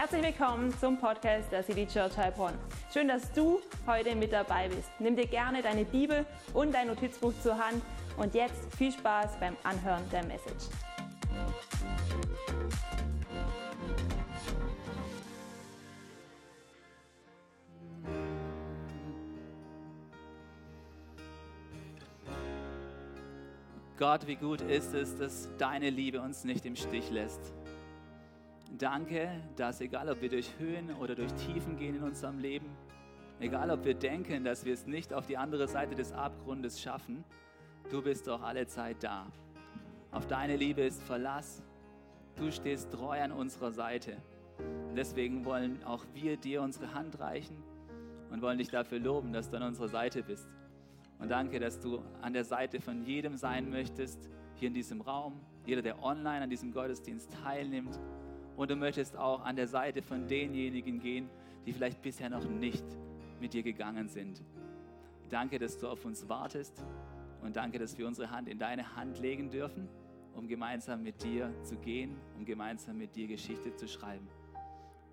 [0.00, 2.54] Herzlich willkommen zum Podcast der City Church Heilbronn.
[2.94, 4.88] Schön, dass du heute mit dabei bist.
[5.00, 6.24] Nimm dir gerne deine Bibel
[6.54, 7.82] und dein Notizbuch zur Hand
[8.16, 10.66] und jetzt viel Spaß beim Anhören der Message.
[23.98, 27.52] Gott, wie gut ist es, dass deine Liebe uns nicht im Stich lässt.
[28.78, 32.68] Danke, dass egal ob wir durch Höhen oder durch Tiefen gehen in unserem Leben,
[33.40, 37.24] egal ob wir denken, dass wir es nicht auf die andere Seite des Abgrundes schaffen,
[37.90, 39.26] du bist doch alle Zeit da.
[40.12, 41.60] Auf deine Liebe ist Verlass.
[42.36, 44.16] Du stehst treu an unserer Seite.
[44.96, 47.56] deswegen wollen auch wir dir unsere Hand reichen
[48.30, 50.48] und wollen dich dafür loben, dass du an unserer Seite bist.
[51.18, 55.40] Und danke, dass du an der Seite von jedem sein möchtest, hier in diesem Raum,
[55.66, 57.98] jeder, der online an diesem Gottesdienst teilnimmt.
[58.58, 61.30] Und du möchtest auch an der Seite von denjenigen gehen,
[61.64, 62.84] die vielleicht bisher noch nicht
[63.40, 64.42] mit dir gegangen sind.
[65.30, 66.84] Danke, dass du auf uns wartest
[67.40, 69.88] und danke, dass wir unsere Hand in deine Hand legen dürfen,
[70.34, 74.26] um gemeinsam mit dir zu gehen, um gemeinsam mit dir Geschichte zu schreiben.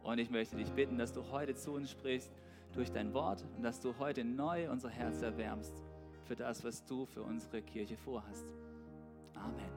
[0.02, 2.32] Und ich möchte dich bitten, dass du heute zu uns sprichst
[2.74, 5.84] durch dein Wort und dass du heute neu unser Herz erwärmst
[6.24, 8.48] für das, was du für unsere Kirche vorhast.
[9.36, 9.75] Amen.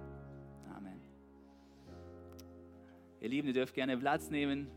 [3.20, 4.70] Ihr Lieben, ihr dürft gerne Platz nehmen.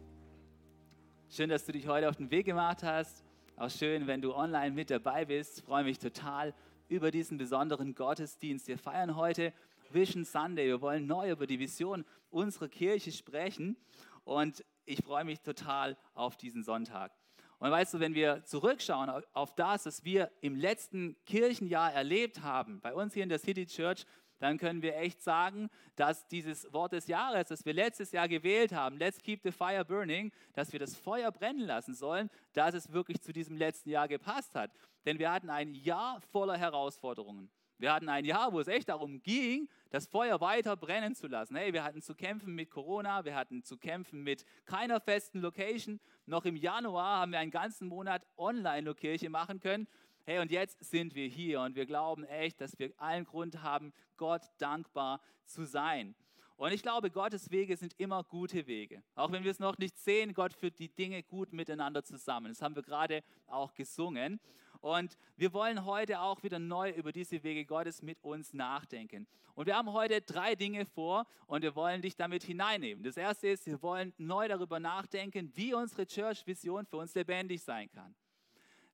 [1.30, 3.23] Schön, dass du dich heute auf den Weg gemacht hast.
[3.56, 5.59] Auch schön, wenn du online mit dabei bist.
[5.59, 6.56] Ich freue mich total
[6.89, 8.67] über diesen besonderen Gottesdienst.
[8.67, 9.53] Wir feiern heute
[9.92, 10.66] Vision Sunday.
[10.66, 13.78] Wir wollen neu über die Vision unserer Kirche sprechen.
[14.23, 17.12] Und ich freue mich total auf diesen Sonntag.
[17.59, 22.81] Und weißt du, wenn wir zurückschauen auf das, was wir im letzten Kirchenjahr erlebt haben,
[22.81, 24.08] bei uns hier in der City Church,
[24.42, 28.73] dann können wir echt sagen, dass dieses Wort des Jahres, das wir letztes Jahr gewählt
[28.73, 32.91] haben, Let's Keep the Fire Burning, dass wir das Feuer brennen lassen sollen, dass es
[32.91, 34.72] wirklich zu diesem letzten Jahr gepasst hat.
[35.06, 37.51] Denn wir hatten ein Jahr voller Herausforderungen.
[37.78, 41.56] Wir hatten ein Jahr, wo es echt darum ging, das Feuer weiter brennen zu lassen.
[41.56, 46.00] Hey, wir hatten zu kämpfen mit Corona, wir hatten zu kämpfen mit keiner festen Location.
[46.25, 49.88] Noch im Januar haben wir einen ganzen Monat Online-Kirche machen können.
[50.31, 53.92] Hey, und jetzt sind wir hier und wir glauben echt, dass wir allen Grund haben,
[54.16, 56.16] Gott dankbar zu sein.
[56.56, 59.03] Und ich glaube, Gottes Wege sind immer gute Wege.
[59.16, 62.47] Auch wenn wir es noch nicht sehen, Gott führt die Dinge gut miteinander zusammen.
[62.47, 64.40] Das haben wir gerade auch gesungen.
[64.80, 69.28] Und wir wollen heute auch wieder neu über diese Wege Gottes mit uns nachdenken.
[69.53, 73.03] Und wir haben heute drei Dinge vor und wir wollen dich damit hineinnehmen.
[73.03, 77.92] Das erste ist, wir wollen neu darüber nachdenken, wie unsere Church-Vision für uns lebendig sein
[77.92, 78.16] kann.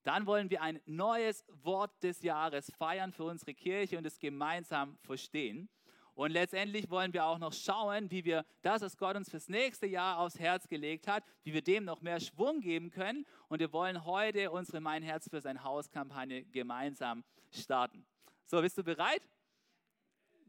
[0.07, 4.97] Dann wollen wir ein neues Wort des Jahres feiern für unsere Kirche und es gemeinsam
[5.01, 5.67] verstehen.
[6.13, 9.85] Und letztendlich wollen wir auch noch schauen, wie wir das, was Gott uns fürs nächste
[9.85, 13.25] Jahr aufs Herz gelegt hat, wie wir dem noch mehr Schwung geben können.
[13.49, 18.05] Und wir wollen heute unsere Mein Herz für sein Haus-Kampagne gemeinsam starten.
[18.45, 19.27] So, bist du bereit?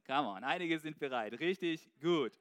[0.06, 1.32] Come on, einige sind bereit.
[1.40, 2.38] Richtig gut.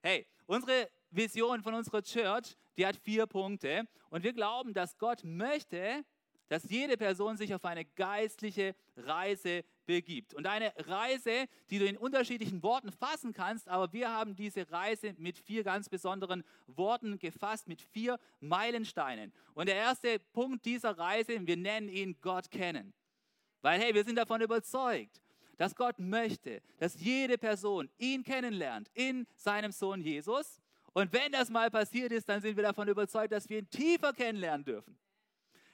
[0.00, 3.88] Hey, unsere Vision von unserer Church, die hat vier Punkte.
[4.10, 6.04] Und wir glauben, dass Gott möchte,
[6.48, 10.34] dass jede Person sich auf eine geistliche Reise begibt.
[10.34, 15.14] Und eine Reise, die du in unterschiedlichen Worten fassen kannst, aber wir haben diese Reise
[15.18, 19.32] mit vier ganz besonderen Worten gefasst, mit vier Meilensteinen.
[19.54, 22.92] Und der erste Punkt dieser Reise, wir nennen ihn Gott kennen.
[23.60, 25.20] Weil, hey, wir sind davon überzeugt,
[25.56, 30.60] dass Gott möchte, dass jede Person ihn kennenlernt in seinem Sohn Jesus.
[30.92, 34.12] Und wenn das mal passiert ist, dann sind wir davon überzeugt, dass wir ihn tiefer
[34.12, 34.98] kennenlernen dürfen.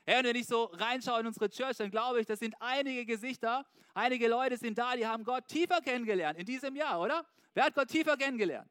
[0.08, 3.04] Hey, und wenn ich so reinschaue in unsere Church, dann glaube ich, das sind einige
[3.04, 7.26] Gesichter, einige Leute sind da, die haben Gott tiefer kennengelernt in diesem Jahr, oder?
[7.52, 8.70] Wer hat Gott tiefer kennengelernt?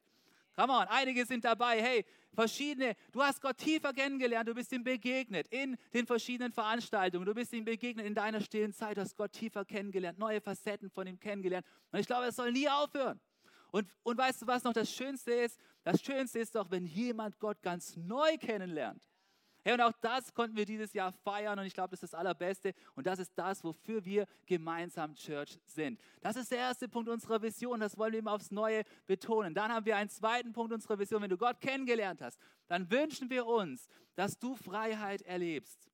[0.56, 1.80] Come on, einige sind dabei.
[1.80, 7.28] Hey, verschiedene, du hast Gott tiefer kennengelernt, du bist ihm begegnet in den verschiedenen Veranstaltungen,
[7.28, 10.90] du bist ihm begegnet in deiner stillen Zeit, du hast Gott tiefer kennengelernt, neue Facetten
[10.90, 11.68] von ihm kennengelernt.
[11.92, 13.20] Und ich glaube, es soll nie aufhören.
[13.70, 15.60] Und, und weißt du, was noch das Schönste ist?
[15.84, 19.04] Das Schönste ist doch, wenn jemand Gott ganz neu kennenlernt.
[19.68, 22.18] Hey, und auch das konnten wir dieses Jahr feiern und ich glaube, das ist das
[22.18, 26.00] Allerbeste und das ist das, wofür wir gemeinsam Church sind.
[26.22, 29.54] Das ist der erste Punkt unserer Vision, das wollen wir immer aufs Neue betonen.
[29.54, 33.30] Dann haben wir einen zweiten Punkt unserer Vision, wenn du Gott kennengelernt hast, dann wünschen
[33.30, 35.92] wir uns, dass du Freiheit erlebst.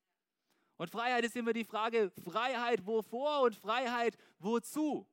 [0.78, 5.08] Und Freiheit ist immer die Frage, Freiheit wovor und Freiheit wozu?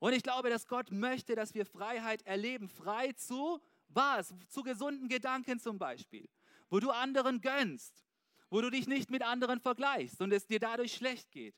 [0.00, 2.68] Und ich glaube, dass Gott möchte, dass wir Freiheit erleben.
[2.68, 4.34] Frei zu was?
[4.48, 6.28] Zu gesunden Gedanken zum Beispiel
[6.72, 8.02] wo du anderen gönnst,
[8.48, 11.54] wo du dich nicht mit anderen vergleichst und es dir dadurch schlecht geht.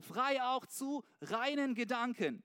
[0.00, 2.42] Frei auch zu reinen Gedanken,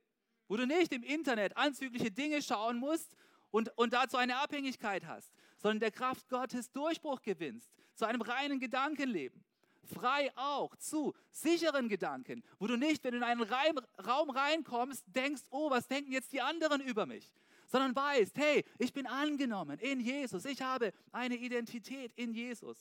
[0.48, 3.18] wo du nicht im Internet anzügliche Dinge schauen musst
[3.50, 8.60] und, und dazu eine Abhängigkeit hast, sondern der Kraft Gottes Durchbruch gewinnst, zu einem reinen
[8.60, 9.44] Gedankenleben.
[9.84, 15.42] Frei auch zu sicheren Gedanken, wo du nicht, wenn du in einen Raum reinkommst, denkst,
[15.50, 17.34] oh, was denken jetzt die anderen über mich?
[17.74, 22.78] Sondern weißt, hey, ich bin angenommen in Jesus, ich habe eine Identität in Jesus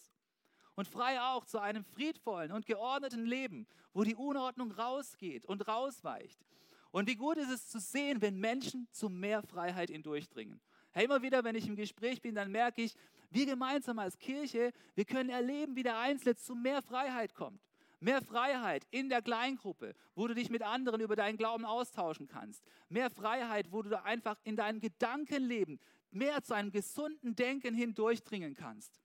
[0.75, 6.39] und frei auch zu einem friedvollen und geordneten Leben, wo die Unordnung rausgeht und rausweicht.
[6.91, 10.61] Und wie gut ist es zu sehen, wenn Menschen zu mehr Freiheit hindurchdringen.
[10.91, 12.95] Hey, immer wieder, wenn ich im Gespräch bin, dann merke ich,
[13.31, 17.63] wir gemeinsam als Kirche, wir können erleben, wie der Einzelne zu mehr Freiheit kommt.
[18.03, 22.65] Mehr Freiheit in der Kleingruppe, wo du dich mit anderen über deinen Glauben austauschen kannst.
[22.89, 25.79] Mehr Freiheit, wo du einfach in deinem Gedankenleben
[26.11, 29.01] mehr zu einem gesunden Denken hindurchdringen kannst.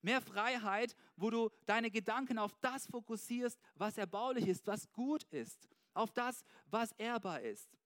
[0.00, 5.68] Mehr Freiheit, wo du deine Gedanken auf das fokussierst, was erbaulich ist, was gut ist,
[5.92, 7.76] auf das, was ehrbar ist.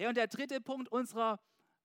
[0.00, 1.38] Ja, und der dritte Punkt unserer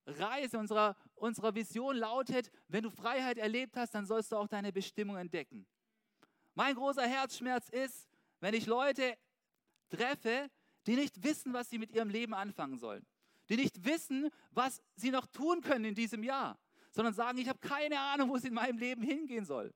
[0.08, 4.74] Reise, unserer, unserer Vision lautet, wenn du Freiheit erlebt hast, dann sollst du auch deine
[4.74, 5.68] Bestimmung entdecken.
[6.60, 8.10] Mein großer Herzschmerz ist,
[8.42, 9.18] wenn ich Leute
[9.90, 10.52] treffe,
[10.88, 13.06] die nicht wissen, was sie mit ihrem Leben anfangen sollen,
[13.48, 16.60] die nicht wissen, was sie noch tun können in diesem Jahr,
[16.92, 19.74] sondern sagen, ich habe keine Ahnung, wo es in meinem Leben hingehen soll.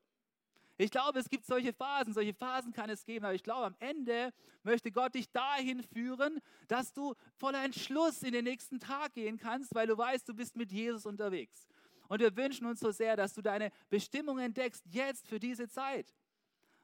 [0.75, 3.75] Ich glaube, es gibt solche Phasen, solche Phasen kann es geben, aber ich glaube, am
[3.79, 4.33] Ende
[4.63, 9.73] möchte Gott dich dahin führen, dass du voller Entschluss in den nächsten Tag gehen kannst,
[9.73, 11.65] weil du weißt, du bist mit Jesus unterwegs.
[12.09, 16.13] Und wir wünschen uns so sehr, dass du deine Bestimmung entdeckst, jetzt für diese Zeit.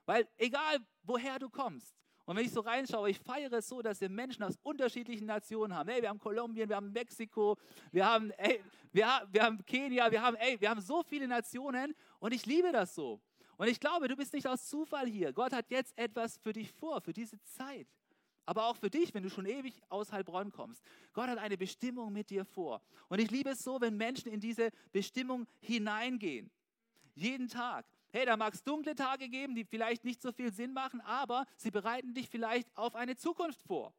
[0.10, 1.96] Weil egal, woher du kommst,
[2.26, 5.76] und wenn ich so reinschaue, ich feiere es so, dass wir Menschen aus unterschiedlichen Nationen
[5.76, 5.88] haben.
[5.88, 7.60] Hey, wir haben Kolumbien, wir haben Mexiko,
[7.92, 8.60] wir haben, ey,
[8.92, 12.72] wir, wir haben Kenia, wir haben, ey, wir haben so viele Nationen und ich liebe
[12.72, 13.22] das so.
[13.58, 15.32] Und ich glaube, du bist nicht aus Zufall hier.
[15.32, 17.88] Gott hat jetzt etwas für dich vor, für diese Zeit.
[18.48, 20.84] Aber auch für dich, wenn du schon ewig aus Heilbronn kommst.
[21.14, 22.82] Gott hat eine Bestimmung mit dir vor.
[23.10, 26.50] Und ich liebe es so, wenn Menschen in diese Bestimmung hineingehen.
[27.14, 27.86] Jeden Tag.
[28.12, 31.46] Hey, da mag es dunkle Tage geben, die vielleicht nicht so viel Sinn machen, aber
[31.58, 33.94] sie bereiten dich vielleicht auf eine Zukunft vor.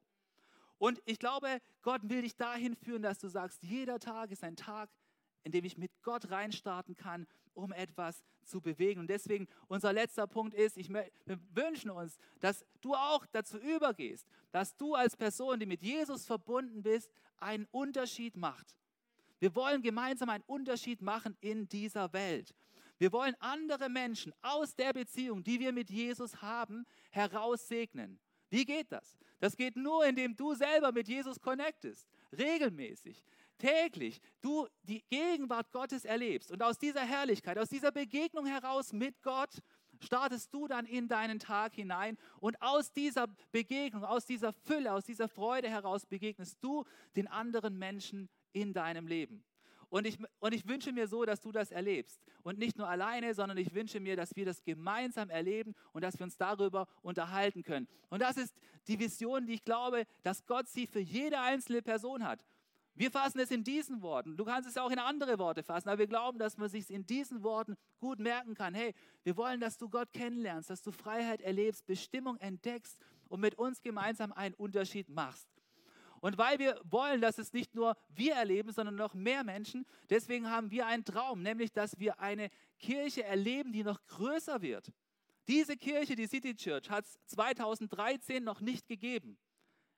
[0.78, 4.56] Und ich glaube, Gott will dich dahin führen, dass du sagst, jeder Tag ist ein
[4.56, 4.90] Tag,
[5.44, 9.00] in dem ich mit Gott reinstarten kann, um etwas zu bewegen.
[9.00, 11.06] Und deswegen unser letzter Punkt ist, ich, wir
[11.52, 16.82] wünschen uns, dass du auch dazu übergehst, dass du als Person, die mit Jesus verbunden
[16.82, 18.76] bist, einen Unterschied macht.
[19.38, 22.54] Wir wollen gemeinsam einen Unterschied machen in dieser Welt.
[23.00, 28.20] Wir wollen andere Menschen aus der Beziehung, die wir mit Jesus haben, heraussegnen.
[28.50, 29.16] Wie geht das?
[29.38, 32.06] Das geht nur, indem du selber mit Jesus connectest,
[32.36, 33.24] regelmäßig
[33.60, 39.22] täglich du die Gegenwart Gottes erlebst und aus dieser Herrlichkeit, aus dieser Begegnung heraus mit
[39.22, 39.50] Gott,
[40.00, 45.04] startest du dann in deinen Tag hinein und aus dieser Begegnung, aus dieser Fülle, aus
[45.04, 46.84] dieser Freude heraus begegnest du
[47.16, 49.44] den anderen Menschen in deinem Leben.
[49.90, 52.22] Und ich, und ich wünsche mir so, dass du das erlebst.
[52.42, 56.18] Und nicht nur alleine, sondern ich wünsche mir, dass wir das gemeinsam erleben und dass
[56.18, 57.88] wir uns darüber unterhalten können.
[58.08, 58.54] Und das ist
[58.86, 62.46] die Vision, die ich glaube, dass Gott sie für jede einzelne Person hat.
[62.94, 64.36] Wir fassen es in diesen Worten.
[64.36, 67.06] Du kannst es auch in andere Worte fassen, aber wir glauben, dass man sich in
[67.06, 68.74] diesen Worten gut merken kann.
[68.74, 72.98] Hey, wir wollen, dass du Gott kennenlernst, dass du Freiheit erlebst, Bestimmung entdeckst
[73.28, 75.48] und mit uns gemeinsam einen Unterschied machst.
[76.20, 80.50] Und weil wir wollen, dass es nicht nur wir erleben, sondern noch mehr Menschen, deswegen
[80.50, 84.92] haben wir einen Traum, nämlich dass wir eine Kirche erleben, die noch größer wird.
[85.48, 89.38] Diese Kirche, die City Church, hat es 2013 noch nicht gegeben.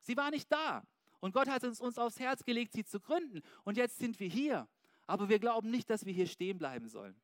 [0.01, 0.83] Sie war nicht da.
[1.21, 3.43] Und Gott hat es uns aufs Herz gelegt, sie zu gründen.
[3.65, 4.69] Und jetzt sind wir hier.
[5.07, 7.21] Aber wir glauben nicht, dass wir hier stehen bleiben sollen,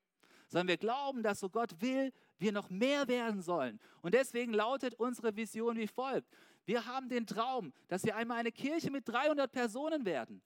[0.49, 3.81] sondern wir glauben, dass so Gott will, wir noch mehr werden sollen.
[4.03, 6.29] Und deswegen lautet unsere Vision wie folgt.
[6.69, 10.43] Wir haben den Traum, dass wir einmal eine Kirche mit 300 Personen werden.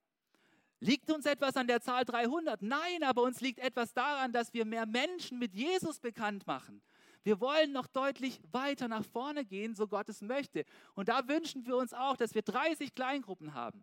[0.79, 2.63] Liegt uns etwas an der Zahl 300?
[2.63, 6.81] Nein, aber uns liegt etwas daran, dass wir mehr Menschen mit Jesus bekannt machen.
[7.25, 10.65] Wir wollen noch deutlich weiter nach vorne gehen, so Gott es möchte.
[10.95, 13.83] Und da wünschen wir uns auch, dass wir 30 Kleingruppen haben.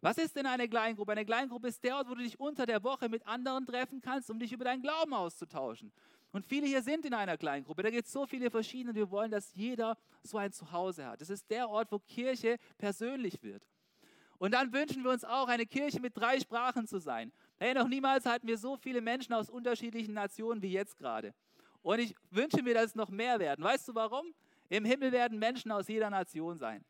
[0.00, 1.12] Was ist denn eine Kleingruppe?
[1.12, 4.30] Eine Kleingruppe ist der Ort, wo du dich unter der Woche mit anderen treffen kannst,
[4.30, 5.92] um dich über deinen Glauben auszutauschen.
[6.32, 7.82] Und viele hier sind in einer Kleingruppe.
[7.82, 8.94] Da gibt es so viele verschiedene.
[8.94, 11.20] Wir wollen, dass jeder so ein Zuhause hat.
[11.20, 13.66] Das ist der Ort, wo Kirche persönlich wird.
[14.38, 17.32] Und dann wünschen wir uns auch, eine Kirche mit drei Sprachen zu sein.
[17.58, 21.34] Hey, noch niemals hatten wir so viele Menschen aus unterschiedlichen Nationen wie jetzt gerade.
[21.82, 23.62] Und ich wünsche mir, dass es noch mehr werden.
[23.62, 24.34] Weißt du warum?
[24.68, 26.84] Im Himmel werden Menschen aus jeder Nation sein.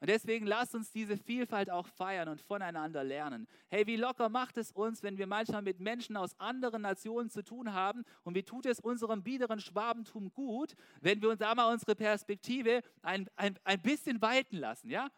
[0.00, 3.46] Und deswegen lasst uns diese Vielfalt auch feiern und voneinander lernen.
[3.68, 7.42] Hey, wie locker macht es uns, wenn wir manchmal mit Menschen aus anderen Nationen zu
[7.42, 11.72] tun haben und wie tut es unserem biederen Schwabentum gut, wenn wir uns da mal
[11.72, 15.08] unsere Perspektive ein, ein, ein bisschen weiten lassen, ja?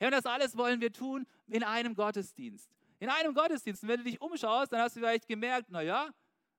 [0.00, 2.70] Ja, und das alles wollen wir tun in einem Gottesdienst.
[3.00, 3.82] In einem Gottesdienst.
[3.82, 6.10] Und wenn du dich umschaust, dann hast du vielleicht gemerkt, naja,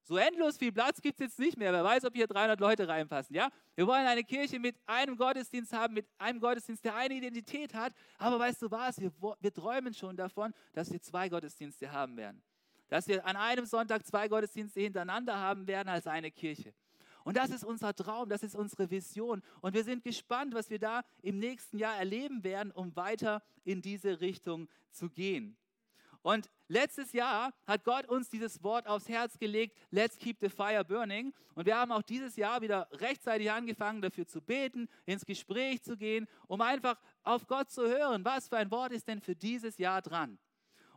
[0.03, 1.71] So endlos viel Platz gibt es jetzt nicht mehr.
[1.71, 3.35] Wer weiß, ob hier 300 Leute reinpassen.
[3.35, 3.49] Ja?
[3.75, 7.93] Wir wollen eine Kirche mit einem Gottesdienst haben, mit einem Gottesdienst, der eine Identität hat.
[8.17, 8.99] Aber weißt du was?
[8.99, 12.41] Wir, wir träumen schon davon, dass wir zwei Gottesdienste haben werden.
[12.87, 16.73] Dass wir an einem Sonntag zwei Gottesdienste hintereinander haben werden als eine Kirche.
[17.23, 19.43] Und das ist unser Traum, das ist unsere Vision.
[19.61, 23.81] Und wir sind gespannt, was wir da im nächsten Jahr erleben werden, um weiter in
[23.81, 25.55] diese Richtung zu gehen.
[26.21, 30.85] Und letztes Jahr hat Gott uns dieses Wort aufs Herz gelegt, let's keep the fire
[30.85, 31.33] burning.
[31.55, 35.97] Und wir haben auch dieses Jahr wieder rechtzeitig angefangen, dafür zu beten, ins Gespräch zu
[35.97, 39.77] gehen, um einfach auf Gott zu hören, was für ein Wort ist denn für dieses
[39.77, 40.39] Jahr dran.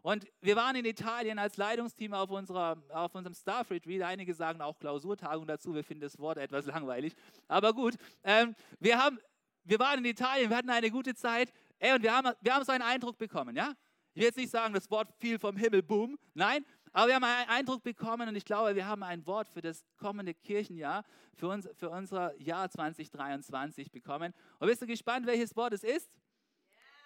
[0.02, 4.02] Und wir waren in Italien als Leitungsteam auf, unserer, auf unserem Staff Retreat.
[4.02, 5.74] Einige sagen auch Klausurtagung dazu.
[5.74, 7.14] Wir finden das Wort etwas langweilig.
[7.46, 9.20] Aber gut, ähm, wir, haben,
[9.62, 11.52] wir waren in Italien, wir hatten eine gute Zeit.
[11.78, 13.74] Ey, und wir haben, wir haben so einen Eindruck bekommen, ja?
[14.14, 16.18] Ich will jetzt nicht sagen, das Wort fiel vom Himmel, boom.
[16.34, 19.62] Nein, aber wir haben einen Eindruck bekommen und ich glaube, wir haben ein Wort für
[19.62, 21.04] das kommende Kirchenjahr,
[21.34, 24.34] für, uns, für unser Jahr 2023 bekommen.
[24.58, 26.10] Und bist du gespannt, welches Wort es ist?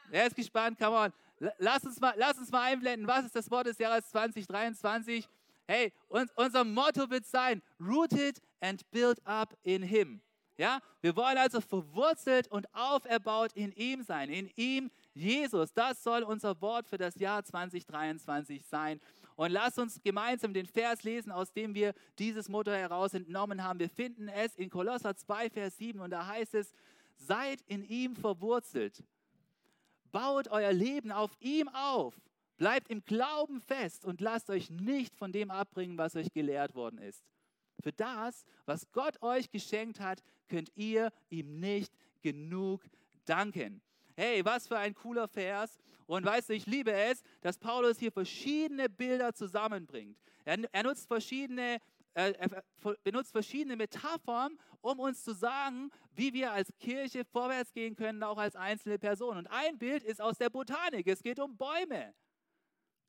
[0.06, 0.10] Yeah.
[0.10, 0.78] Wer ist gespannt?
[0.78, 1.12] Come on.
[1.58, 3.06] Lass uns, mal, lass uns mal einblenden.
[3.06, 5.28] Was ist das Wort des Jahres 2023?
[5.68, 10.20] Hey, uns, unser Motto wird sein: Rooted and built up in Him.
[10.56, 15.72] Ja, wir wollen also verwurzelt und auferbaut in ihm sein, in ihm Jesus.
[15.72, 19.00] Das soll unser Wort für das Jahr 2023 sein.
[19.34, 23.78] Und lass uns gemeinsam den Vers lesen, aus dem wir dieses Motto heraus entnommen haben.
[23.78, 26.72] Wir finden es in Kolosser 2, Vers 7 und da heißt es,
[27.16, 29.02] seid in ihm verwurzelt.
[30.12, 32.14] Baut euer Leben auf ihm auf.
[32.56, 36.98] Bleibt im Glauben fest und lasst euch nicht von dem abbringen, was euch gelehrt worden
[36.98, 37.22] ist.
[37.80, 41.92] Für das, was Gott euch geschenkt hat, könnt ihr ihm nicht
[42.22, 42.82] genug
[43.26, 43.82] danken.
[44.16, 45.78] Hey, was für ein cooler Vers.
[46.06, 50.18] Und weißt du, ich liebe es, dass Paulus hier verschiedene Bilder zusammenbringt.
[50.44, 51.80] Er, er nutzt verschiedene
[52.16, 52.64] äh, er
[53.04, 58.38] benutzt verschiedene Metaphern, um uns zu sagen, wie wir als Kirche vorwärts gehen können, auch
[58.38, 59.36] als einzelne Person.
[59.36, 61.06] Und ein Bild ist aus der Botanik.
[61.06, 62.14] Es geht um Bäume.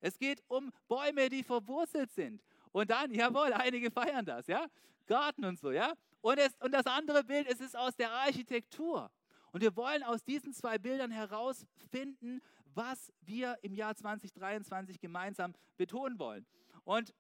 [0.02, 2.44] Es geht um Bäume, die verwurzelt sind.
[2.74, 4.68] Und dann, jawohl, einige feiern das, ja?
[5.06, 5.94] Garten und so, ja?
[6.20, 9.10] Und, es, und das andere Bild ist es aus der Architektur.
[9.52, 12.42] Und wir wollen aus diesen zwei Bildern herausfinden,
[12.74, 16.46] was wir im Jahr 2023 gemeinsam betonen wollen.
[16.84, 17.14] Und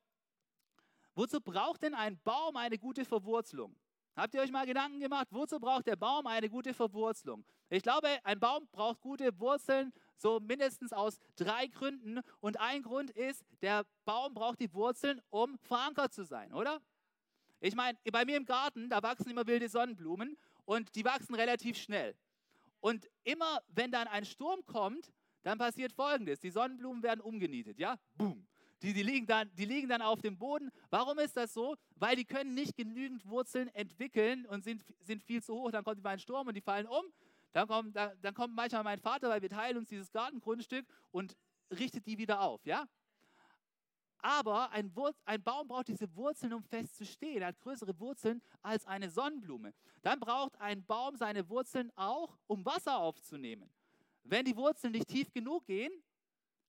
[1.15, 3.75] wozu braucht denn ein Baum eine gute Verwurzelung?
[4.15, 7.45] Habt ihr euch mal Gedanken gemacht, wozu braucht der Baum eine gute Verwurzelung?
[7.69, 12.21] Ich glaube, ein Baum braucht gute Wurzeln, so mindestens aus drei Gründen.
[12.39, 16.81] Und ein Grund ist, der Baum braucht die Wurzeln, um verankert zu sein, oder?
[17.59, 20.35] Ich meine, bei mir im Garten, da wachsen immer wilde Sonnenblumen
[20.67, 22.13] und die wachsen relativ schnell.
[22.81, 26.41] Und immer, wenn dann ein Sturm kommt, dann passiert Folgendes.
[26.41, 27.97] Die Sonnenblumen werden umgenietet, ja?
[28.15, 28.45] Boom.
[28.81, 30.69] Die, die, liegen dann, die liegen dann auf dem Boden.
[30.89, 31.77] Warum ist das so?
[31.95, 35.71] Weil die können nicht genügend Wurzeln entwickeln und sind, sind viel zu hoch.
[35.71, 37.05] Dann kommt ein Sturm und die fallen um.
[37.53, 41.35] Dann kommt, dann, dann kommt manchmal mein Vater, weil wir teilen uns dieses Gartengrundstück und
[41.71, 42.85] richtet die wieder auf, ja?
[44.19, 44.91] Aber ein,
[45.25, 47.41] ein, Baum braucht diese Wurzeln, um fest zu stehen.
[47.41, 49.73] Er hat größere Wurzeln als eine Sonnenblume.
[50.01, 53.69] Dann braucht ein Baum seine Wurzeln auch, um Wasser aufzunehmen.
[54.23, 55.91] Wenn die Wurzeln nicht tief genug gehen,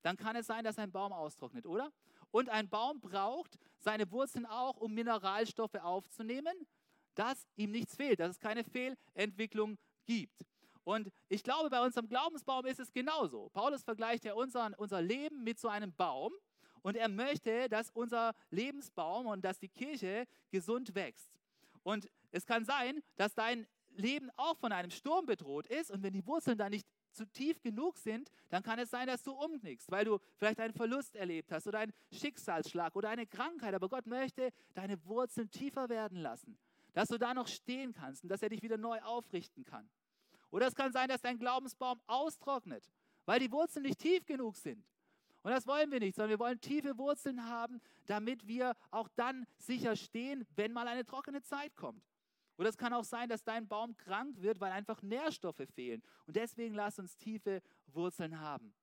[0.02, 1.92] dann kann es sein, dass ein Baum austrocknet, oder?
[2.30, 6.66] Und ein Baum braucht seine Wurzeln auch, um Mineralstoffe aufzunehmen,
[7.14, 10.46] dass ihm nichts fehlt, dass es keine Fehlentwicklung gibt.
[10.84, 13.50] Und ich glaube, bei unserem Glaubensbaum ist es genauso.
[13.50, 16.32] Paulus vergleicht ja unser, unser Leben mit so einem Baum
[16.82, 21.30] und er möchte, dass unser Lebensbaum und dass die Kirche gesund wächst.
[21.82, 23.66] Und es kann sein, dass dein
[23.96, 27.60] Leben auch von einem Sturm bedroht ist und wenn die Wurzeln da nicht zu tief
[27.60, 31.50] genug sind, dann kann es sein, dass du umknickst, weil du vielleicht einen Verlust erlebt
[31.50, 33.74] hast oder einen Schicksalsschlag oder eine Krankheit.
[33.74, 36.56] Aber Gott möchte deine Wurzeln tiefer werden lassen,
[36.92, 39.88] dass du da noch stehen kannst und dass er dich wieder neu aufrichten kann.
[40.50, 42.88] Oder es kann sein, dass dein Glaubensbaum austrocknet,
[43.26, 44.84] weil die Wurzeln nicht tief genug sind.
[45.42, 49.46] Und das wollen wir nicht, sondern wir wollen tiefe Wurzeln haben, damit wir auch dann
[49.56, 52.04] sicher stehen, wenn mal eine trockene Zeit kommt.
[52.56, 56.02] Oder es kann auch sein, dass dein Baum krank wird, weil einfach Nährstoffe fehlen.
[56.26, 58.74] Und deswegen lass uns tiefe Wurzeln haben.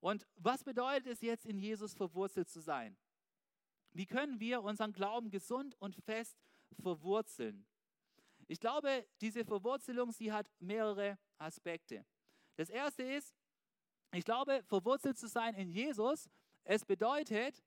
[0.00, 2.96] Und was bedeutet es jetzt, in Jesus verwurzelt zu sein?
[3.92, 6.42] Wie können wir unseren Glauben gesund und fest
[6.80, 7.64] verwurzeln?
[8.48, 12.04] Ich glaube, diese Verwurzelung, sie hat mehrere Aspekte.
[12.56, 13.32] Das erste ist,
[14.12, 16.28] ich glaube, verwurzelt zu sein in Jesus,
[16.64, 17.62] es bedeutet,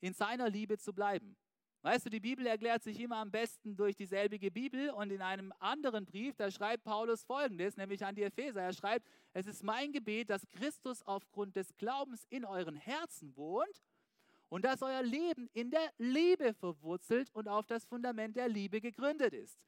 [0.00, 1.36] in seiner Liebe zu bleiben.
[1.82, 5.50] Weißt du, die Bibel erklärt sich immer am besten durch dieselbige Bibel und in einem
[5.60, 8.60] anderen Brief, da schreibt Paulus folgendes, nämlich an die Epheser.
[8.60, 13.82] Er schreibt, es ist mein Gebet, dass Christus aufgrund des Glaubens in euren Herzen wohnt
[14.50, 19.32] und dass euer Leben in der Liebe verwurzelt und auf das Fundament der Liebe gegründet
[19.32, 19.58] ist.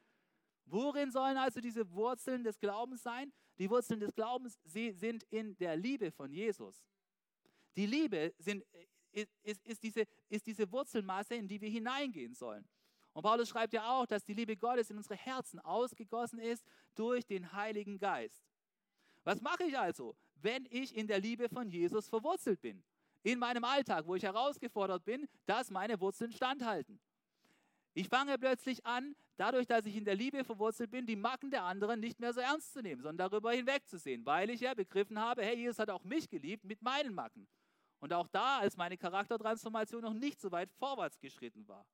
[0.66, 3.32] Worin sollen also diese Wurzeln des Glaubens sein?
[3.62, 6.84] Die Wurzeln des Glaubens sind in der Liebe von Jesus.
[7.76, 8.64] Die Liebe sind,
[9.12, 12.68] äh, ist, ist, diese, ist diese Wurzelmasse, in die wir hineingehen sollen.
[13.12, 16.64] Und Paulus schreibt ja auch, dass die Liebe Gottes in unsere Herzen ausgegossen ist
[16.96, 18.42] durch den Heiligen Geist.
[19.22, 22.82] Was mache ich also, wenn ich in der Liebe von Jesus verwurzelt bin?
[23.22, 26.98] In meinem Alltag, wo ich herausgefordert bin, dass meine Wurzeln standhalten.
[27.94, 31.64] Ich fange plötzlich an, dadurch, dass ich in der Liebe verwurzelt bin, die Macken der
[31.64, 35.44] anderen nicht mehr so ernst zu nehmen, sondern darüber hinwegzusehen, weil ich ja begriffen habe,
[35.44, 37.48] hey, Jesus hat auch mich geliebt mit meinen Macken.
[38.00, 41.86] Und auch da, als meine Charaktertransformation noch nicht so weit vorwärts geschritten war.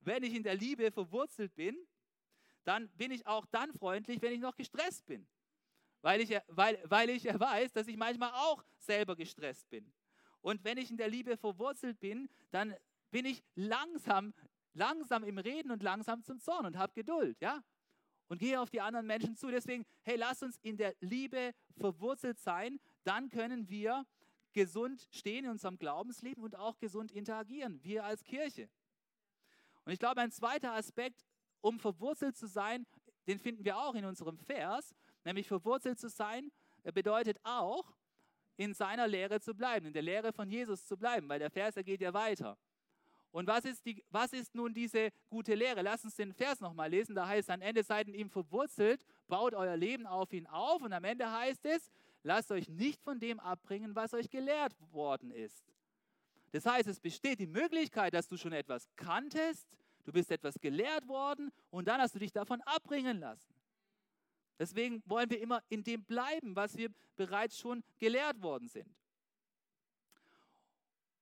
[0.00, 1.76] Wenn ich in der Liebe verwurzelt bin,
[2.64, 5.26] dann bin ich auch dann freundlich, wenn ich noch gestresst bin.
[6.02, 9.92] Weil ich, weil, weil ich weiß, dass ich manchmal auch selber gestresst bin.
[10.40, 12.74] Und wenn ich in der Liebe verwurzelt bin, dann
[13.10, 14.32] bin ich langsam,
[14.74, 17.62] langsam im Reden und langsam zum Zorn und habe Geduld, ja?
[18.28, 19.50] Und gehe auf die anderen Menschen zu.
[19.50, 22.78] Deswegen, hey, lass uns in der Liebe verwurzelt sein.
[23.02, 24.06] Dann können wir
[24.52, 28.68] gesund stehen in unserem Glaubensleben und auch gesund interagieren, wir als Kirche.
[29.84, 31.26] Und ich glaube, ein zweiter Aspekt,
[31.60, 32.86] um verwurzelt zu sein,
[33.26, 36.50] den finden wir auch in unserem Vers, nämlich verwurzelt zu sein,
[36.82, 37.92] bedeutet auch,
[38.56, 41.76] in seiner Lehre zu bleiben, in der Lehre von Jesus zu bleiben, weil der Vers,
[41.76, 42.58] er geht ja weiter.
[43.32, 45.82] Und was ist, die, was ist nun diese gute Lehre?
[45.82, 47.14] Lass uns den Vers nochmal lesen.
[47.14, 50.82] Da heißt es, am Ende seid in ihm verwurzelt, baut euer Leben auf ihn auf.
[50.82, 51.90] Und am Ende heißt es,
[52.22, 55.64] lasst euch nicht von dem abbringen, was euch gelehrt worden ist.
[56.52, 59.68] Das heißt, es besteht die Möglichkeit, dass du schon etwas kanntest,
[60.04, 63.54] du bist etwas gelehrt worden und dann hast du dich davon abbringen lassen.
[64.58, 68.99] Deswegen wollen wir immer in dem bleiben, was wir bereits schon gelehrt worden sind.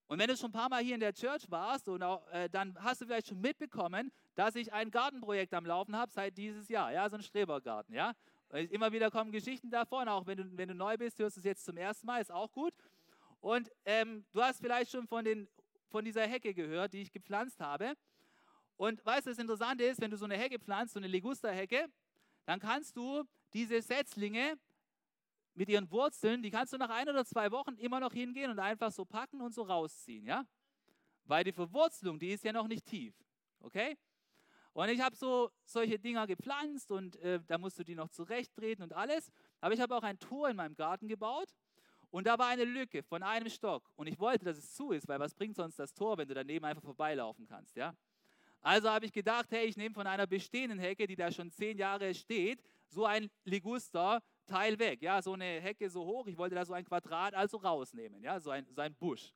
[0.08, 3.02] Und wenn du schon ein paar Mal hier in der Church warst, äh, dann hast
[3.02, 7.08] du vielleicht schon mitbekommen, dass ich ein Gartenprojekt am Laufen habe seit dieses Jahr, ja,
[7.10, 8.14] so ein Strebergarten, ja.
[8.70, 11.44] Immer wieder kommen Geschichten davon, auch wenn du, wenn du neu bist, hörst du es
[11.44, 12.72] jetzt zum ersten Mal, ist auch gut.
[13.40, 15.46] Und ähm, du hast vielleicht schon von, den,
[15.90, 17.92] von dieser Hecke gehört, die ich gepflanzt habe.
[18.78, 21.86] Und weißt du, das Interessante ist, wenn du so eine Hecke pflanzt, so eine Ligusterhecke,
[22.46, 24.54] dann kannst du diese Setzlinge
[25.58, 28.58] mit ihren Wurzeln, die kannst du nach ein oder zwei Wochen immer noch hingehen und
[28.60, 30.44] einfach so packen und so rausziehen, ja?
[31.24, 33.14] Weil die Verwurzelung, die ist ja noch nicht tief,
[33.60, 33.98] okay?
[34.72, 38.84] Und ich habe so solche Dinger gepflanzt und äh, da musst du die noch zurechttreten
[38.84, 39.32] und alles.
[39.60, 41.48] Aber ich habe auch ein Tor in meinem Garten gebaut
[42.10, 43.90] und da war eine Lücke von einem Stock.
[43.96, 46.34] Und ich wollte, dass es zu ist, weil was bringt sonst das Tor, wenn du
[46.34, 47.94] daneben einfach vorbeilaufen kannst, ja?
[48.60, 51.78] Also habe ich gedacht, hey, ich nehme von einer bestehenden Hecke, die da schon zehn
[51.78, 53.30] Jahre steht, so ein
[54.48, 55.02] Liguster-Teil weg.
[55.02, 58.40] Ja, so eine Hecke so hoch, ich wollte da so ein Quadrat also rausnehmen, ja,
[58.40, 59.32] so ein, so ein Busch.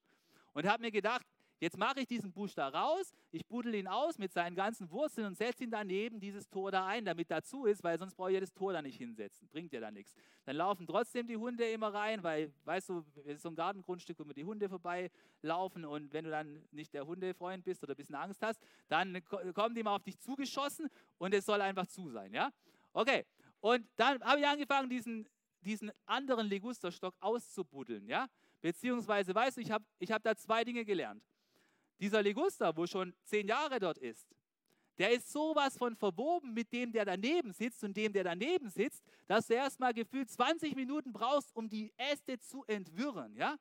[0.55, 1.27] Und habe mir gedacht,
[1.61, 5.29] Jetzt mache ich diesen Busch da raus, ich buddel ihn aus mit seinen ganzen Wurzeln
[5.29, 8.41] und setze ihn daneben dieses Tor da ein, damit dazu ist, weil sonst brauche ich
[8.41, 9.47] das Tor da nicht hinsetzen.
[9.47, 10.13] Bringt ja da nichts.
[10.45, 14.19] Dann laufen trotzdem die Hunde immer rein, weil, weißt du, es ist so ein Gartengrundstück,
[14.19, 17.97] wo mir die Hunde vorbeilaufen und wenn du dann nicht der Hundefreund bist oder ein
[17.97, 19.23] bisschen Angst hast, dann
[19.55, 22.51] kommen die mal auf dich zugeschossen und es soll einfach zu sein, ja?
[22.93, 23.25] Okay.
[23.63, 25.29] Und dann habe ich angefangen, diesen,
[25.61, 28.27] diesen anderen Ligusterstock auszubuddeln, ja?
[28.61, 31.25] Beziehungsweise, weißt du, ich habe ich hab da zwei Dinge gelernt.
[32.01, 34.27] Dieser Liguster, wo schon zehn Jahre dort ist,
[34.99, 39.05] der ist sowas von verwoben mit dem, der daneben sitzt und dem, der daneben sitzt,
[39.29, 43.57] dass du erstmal gefühlt 20 Minuten brauchst, um die Äste zu entwirren, ja?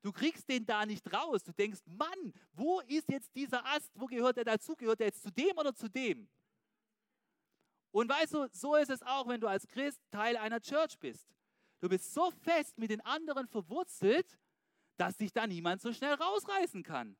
[0.00, 1.42] Du kriegst den da nicht raus.
[1.42, 3.90] Du denkst, Mann, wo ist jetzt dieser Ast?
[3.94, 4.76] Wo gehört er dazu?
[4.76, 6.28] Gehört er jetzt zu dem oder zu dem?
[7.92, 11.26] Und weißt du, so ist es auch, wenn du als Christ Teil einer Church bist.
[11.80, 14.38] Du bist so fest mit den anderen verwurzelt,
[14.96, 17.16] dass dich da niemand so schnell rausreißen kann.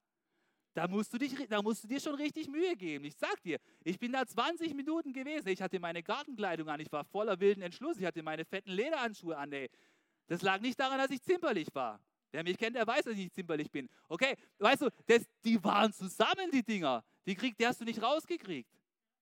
[0.74, 3.04] Da musst, du dich, da musst du dir schon richtig Mühe geben.
[3.04, 5.48] Ich sag dir, ich bin da 20 Minuten gewesen.
[5.48, 6.78] Ich hatte meine Gartenkleidung an.
[6.78, 7.98] Ich war voller wilden Entschluss.
[7.98, 9.52] Ich hatte meine fetten Lederhandschuhe an.
[9.52, 9.68] Ey.
[10.28, 11.98] Das lag nicht daran, dass ich zimperlich war.
[12.30, 13.88] Wer mich kennt, der weiß, dass ich zimperlich bin.
[14.08, 17.02] Okay, weißt du, das, die waren zusammen, die Dinger.
[17.26, 18.70] Die, krieg, die hast du nicht rausgekriegt.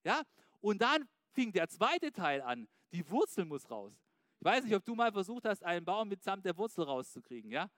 [0.05, 0.23] Ja?
[0.61, 2.69] Und dann fing der zweite Teil an.
[2.93, 3.93] Die Wurzel muss raus.
[4.41, 7.51] Ich weiß nicht, ob du mal versucht hast, einen Baum mitsamt der Wurzel rauszukriegen.
[7.51, 7.69] Ja?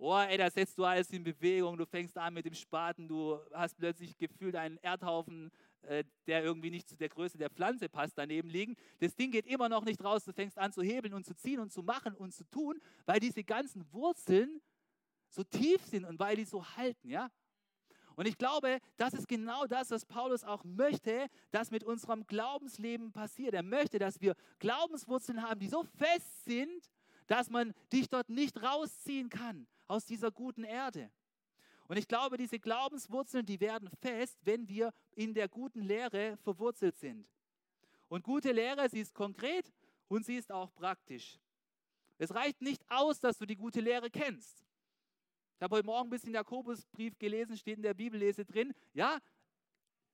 [0.00, 3.38] Oh, ey, da setzt du alles in Bewegung, du fängst an mit dem Spaten, du
[3.52, 5.50] hast plötzlich gefühlt einen Erdhaufen,
[5.82, 8.76] äh, der irgendwie nicht zu der Größe der Pflanze passt, daneben liegen.
[9.00, 11.58] Das Ding geht immer noch nicht raus, du fängst an zu hebeln und zu ziehen
[11.58, 14.60] und zu machen und zu tun, weil diese ganzen Wurzeln
[15.30, 17.28] so tief sind und weil die so halten, ja?
[18.18, 23.12] Und ich glaube, das ist genau das, was Paulus auch möchte, dass mit unserem Glaubensleben
[23.12, 23.54] passiert.
[23.54, 26.90] Er möchte, dass wir Glaubenswurzeln haben, die so fest sind,
[27.28, 31.12] dass man dich dort nicht rausziehen kann aus dieser guten Erde.
[31.86, 36.98] Und ich glaube, diese Glaubenswurzeln, die werden fest, wenn wir in der guten Lehre verwurzelt
[36.98, 37.24] sind.
[38.08, 39.72] Und gute Lehre, sie ist konkret
[40.08, 41.38] und sie ist auch praktisch.
[42.18, 44.67] Es reicht nicht aus, dass du die gute Lehre kennst.
[45.58, 48.72] Ich habe heute Morgen ein bisschen Jakobusbrief gelesen, steht in der Bibellese drin.
[48.94, 49.18] Ja,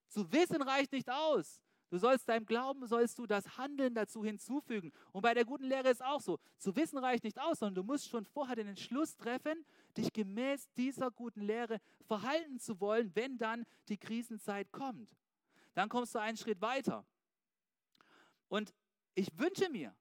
[0.08, 1.60] zu wissen reicht nicht aus.
[1.90, 4.90] Du sollst deinem Glauben, sollst du das Handeln dazu hinzufügen.
[5.12, 6.40] Und bei der guten Lehre ist auch so.
[6.56, 9.66] Zu wissen reicht nicht aus, sondern du musst schon vorher den Entschluss treffen,
[9.98, 15.14] dich gemäß dieser guten Lehre verhalten zu wollen, wenn dann die Krisenzeit kommt.
[15.74, 17.04] Dann kommst du einen Schritt weiter.
[18.48, 18.72] Und
[19.14, 19.94] ich wünsche mir,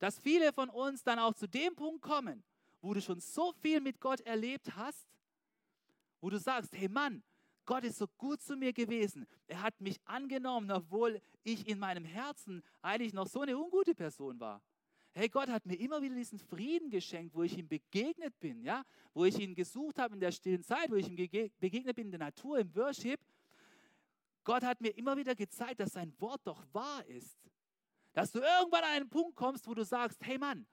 [0.00, 2.42] dass viele von uns dann auch zu dem Punkt kommen,
[2.82, 5.08] wo du schon so viel mit Gott erlebt hast,
[6.20, 7.22] wo du sagst, hey Mann,
[7.64, 9.26] Gott ist so gut zu mir gewesen.
[9.46, 14.38] Er hat mich angenommen, obwohl ich in meinem Herzen eigentlich noch so eine ungute Person
[14.40, 14.60] war.
[15.14, 18.82] Hey, Gott hat mir immer wieder diesen Frieden geschenkt, wo ich ihm begegnet bin, ja,
[19.12, 22.12] wo ich ihn gesucht habe in der stillen Zeit, wo ich ihm begegnet bin in
[22.12, 23.20] der Natur, im Worship.
[24.42, 27.38] Gott hat mir immer wieder gezeigt, dass sein Wort doch wahr ist.
[28.14, 30.66] Dass du irgendwann an einen Punkt kommst, wo du sagst, hey Mann,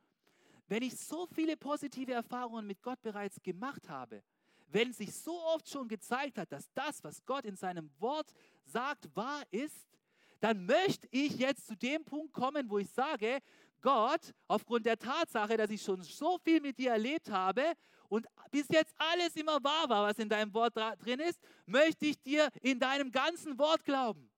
[0.69, 4.23] wenn ich so viele positive Erfahrungen mit Gott bereits gemacht habe,
[4.67, 8.31] wenn sich so oft schon gezeigt hat, dass das, was Gott in seinem Wort
[8.65, 9.87] sagt, wahr ist,
[10.39, 13.39] dann möchte ich jetzt zu dem Punkt kommen, wo ich sage,
[13.81, 17.73] Gott, aufgrund der Tatsache, dass ich schon so viel mit dir erlebt habe
[18.07, 22.21] und bis jetzt alles immer wahr war, was in deinem Wort drin ist, möchte ich
[22.21, 24.28] dir in deinem ganzen Wort glauben.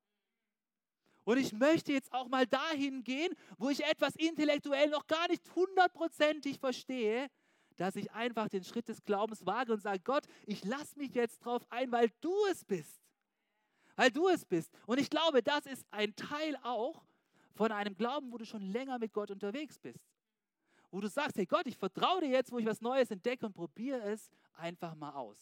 [1.32, 5.42] Und ich möchte jetzt auch mal dahin gehen, wo ich etwas intellektuell noch gar nicht
[5.56, 7.30] hundertprozentig verstehe,
[7.78, 11.40] dass ich einfach den Schritt des Glaubens wage und sage, Gott, ich lasse mich jetzt
[11.40, 13.02] drauf ein, weil du es bist.
[13.96, 14.74] Weil du es bist.
[14.86, 17.02] Und ich glaube, das ist ein Teil auch
[17.54, 20.04] von einem Glauben, wo du schon länger mit Gott unterwegs bist.
[20.90, 23.54] Wo du sagst, hey Gott, ich vertraue dir jetzt, wo ich was Neues entdecke und
[23.54, 25.42] probiere es einfach mal aus.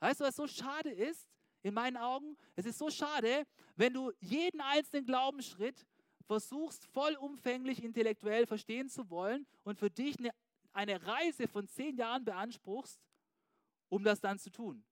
[0.00, 1.28] Weißt du, was so schade ist,
[1.62, 2.36] in meinen Augen?
[2.56, 3.46] Es ist so schade,
[3.76, 5.86] wenn du jeden einzelnen Glaubensschritt
[6.26, 10.32] versuchst, vollumfänglich intellektuell verstehen zu wollen und für dich eine
[10.72, 13.00] eine Reise von zehn Jahren beanspruchst,
[13.88, 14.84] um das dann zu tun.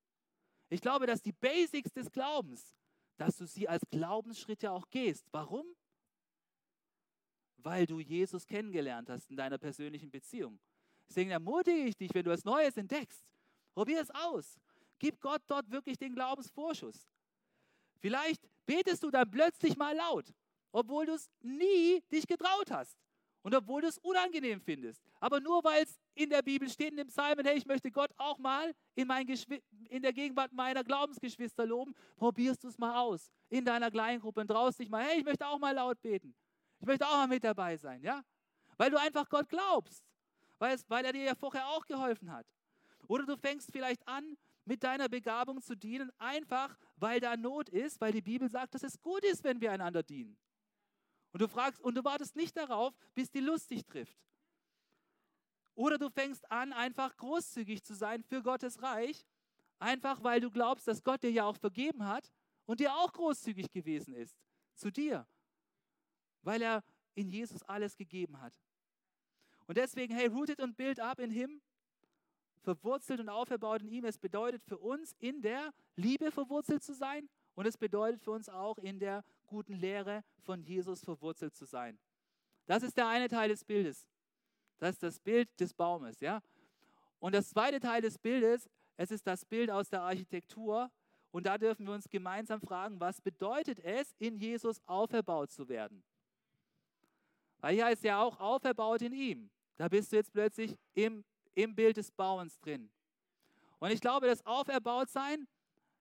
[0.68, 2.76] Ich glaube, dass die Basics des Glaubens,
[3.16, 5.26] dass du sie als Glaubensschritte auch gehst.
[5.33, 5.66] Warum?
[7.56, 10.59] Weil du Jesus kennengelernt hast in deiner persönlichen Beziehung.
[11.09, 13.24] Deswegen ermutige ich dich, wenn du etwas Neues entdeckst,
[13.74, 14.61] probier es aus.
[15.00, 17.08] Gib Gott dort wirklich den Glaubensvorschuss.
[17.98, 20.32] Vielleicht betest du dann plötzlich mal laut,
[20.70, 22.96] obwohl du es nie dich getraut hast.
[23.42, 25.02] Und obwohl du es unangenehm findest.
[25.18, 28.10] Aber nur weil es in der Bibel steht, in dem Psalmen, hey, ich möchte Gott
[28.18, 29.08] auch mal in,
[29.88, 33.30] in der Gegenwart meiner Glaubensgeschwister loben, probierst du es mal aus.
[33.48, 36.34] In deiner Kleingruppe und traust dich mal, hey, ich möchte auch mal laut beten.
[36.80, 38.22] Ich möchte auch mal mit dabei sein, ja?
[38.76, 40.04] Weil du einfach Gott glaubst.
[40.58, 42.46] Weil, es, weil er dir ja vorher auch geholfen hat.
[43.08, 48.01] Oder du fängst vielleicht an, mit deiner Begabung zu dienen, einfach weil da Not ist,
[48.01, 50.37] weil die Bibel sagt, dass es gut ist, wenn wir einander dienen.
[51.33, 54.18] Und du fragst und du wartest nicht darauf, bis die Lust dich trifft.
[55.75, 59.25] Oder du fängst an, einfach großzügig zu sein für Gottes Reich,
[59.79, 62.31] einfach weil du glaubst, dass Gott dir ja auch vergeben hat
[62.66, 64.37] und dir auch großzügig gewesen ist
[64.75, 65.27] zu dir,
[66.42, 68.61] weil er in Jesus alles gegeben hat.
[69.66, 71.62] Und deswegen, hey, rooted und build up in Him,
[72.62, 74.05] verwurzelt und auferbaut in ihm.
[74.05, 78.49] Es bedeutet für uns, in der Liebe verwurzelt zu sein und es bedeutet für uns
[78.49, 81.99] auch, in der guten Lehre von Jesus verwurzelt zu sein.
[82.66, 84.07] Das ist der eine Teil des Bildes.
[84.79, 86.40] Das ist das Bild des Baumes, ja.
[87.18, 90.90] Und das zweite Teil des Bildes, es ist das Bild aus der Architektur.
[91.33, 96.03] Und da dürfen wir uns gemeinsam fragen, was bedeutet es, in Jesus auferbaut zu werden?
[97.59, 99.51] Weil hier ist ja auch auferbaut in ihm.
[99.77, 102.90] Da bist du jetzt plötzlich im, im Bild des Bauens drin.
[103.78, 105.48] Und ich glaube, das Auferbautsein,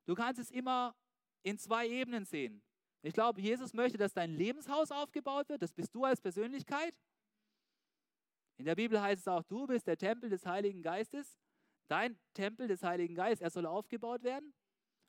[0.06, 0.96] du kannst es immer
[1.44, 2.62] in zwei Ebenen sehen.
[3.02, 5.62] Ich glaube, Jesus möchte, dass dein Lebenshaus aufgebaut wird.
[5.62, 6.94] Das bist du als Persönlichkeit.
[8.58, 11.38] In der Bibel heißt es auch, du bist der Tempel des Heiligen Geistes.
[11.88, 14.54] Dein Tempel des Heiligen Geistes, er soll aufgebaut werden.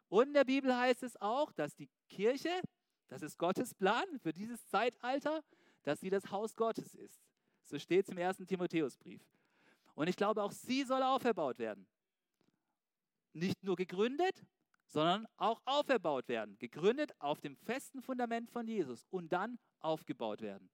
[0.09, 2.61] Und in der Bibel heißt es auch, dass die Kirche,
[3.09, 5.43] das ist Gottes Plan für dieses Zeitalter,
[5.83, 7.21] dass sie das Haus Gottes ist.
[7.65, 9.21] So steht es im ersten Timotheusbrief.
[10.01, 11.87] Und ich glaube, auch sie soll auferbaut werden.
[13.35, 14.47] Nicht nur gegründet,
[14.87, 20.71] sondern auch auferbaut werden, gegründet auf dem festen Fundament von Jesus und dann aufgebaut werden.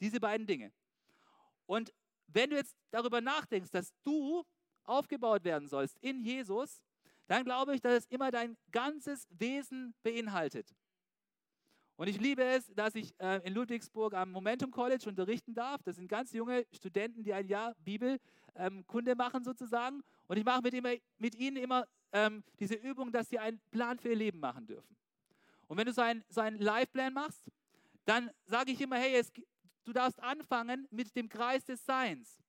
[0.00, 0.72] Diese beiden Dinge.
[1.66, 1.92] Und
[2.28, 4.42] wenn du jetzt darüber nachdenkst, dass du
[4.84, 6.82] aufgebaut werden sollst in Jesus,
[7.26, 10.74] dann glaube ich, dass es immer dein ganzes Wesen beinhaltet.
[11.96, 15.82] Und ich liebe es, dass ich äh, in Ludwigsburg am Momentum College unterrichten darf.
[15.82, 18.20] Das sind ganz junge Studenten, die ein Jahr Bibelkunde
[18.58, 18.84] ähm,
[19.16, 20.02] machen sozusagen.
[20.28, 23.98] Und ich mache mit, immer, mit ihnen immer ähm, diese Übung, dass sie einen Plan
[23.98, 24.96] für ihr Leben machen dürfen.
[25.68, 27.50] Und wenn du so einen, so einen Life-Plan machst,
[28.04, 29.32] dann sage ich immer, hey, es,
[29.84, 32.42] du darfst anfangen mit dem Kreis des Seins.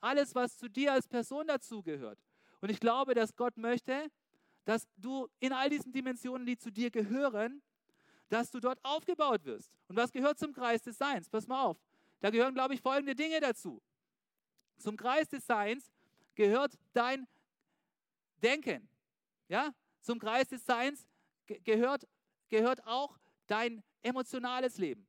[0.00, 2.18] Alles, was zu dir als Person dazugehört.
[2.60, 4.10] Und ich glaube, dass Gott möchte,
[4.64, 7.62] dass du in all diesen Dimensionen, die zu dir gehören,
[8.28, 9.70] dass du dort aufgebaut wirst.
[9.88, 11.28] Und was gehört zum Kreis des Seins?
[11.28, 11.78] Pass mal auf.
[12.20, 13.80] Da gehören, glaube ich, folgende Dinge dazu.
[14.78, 15.90] Zum Kreis des Seins
[16.34, 17.26] gehört dein
[18.42, 18.88] Denken.
[19.48, 19.74] Ja?
[20.00, 21.06] Zum Kreis des Seins
[21.46, 22.06] gehört,
[22.48, 25.06] gehört auch dein emotionales Leben.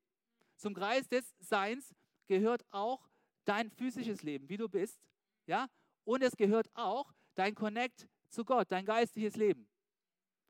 [0.57, 1.93] Zum Kreis des Seins
[2.27, 3.07] gehört auch
[3.43, 4.99] dein physisches Leben, wie du bist.
[5.45, 5.67] Ja?
[6.03, 9.67] Und es gehört auch dein Connect zu Gott, dein geistliches Leben.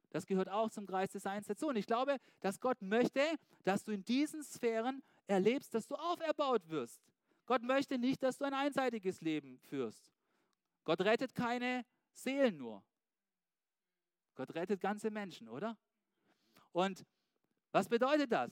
[0.09, 1.67] Das gehört auch zum Kreis des Seins dazu.
[1.67, 3.21] Und ich glaube, dass Gott möchte,
[3.63, 7.01] dass du in diesen Sphären erlebst, dass du auferbaut wirst.
[7.45, 10.11] Gott möchte nicht, dass du ein einseitiges Leben führst.
[10.83, 12.83] Gott rettet keine Seelen nur.
[14.35, 15.77] Gott rettet ganze Menschen, oder?
[16.71, 17.05] Und
[17.71, 18.51] was bedeutet das?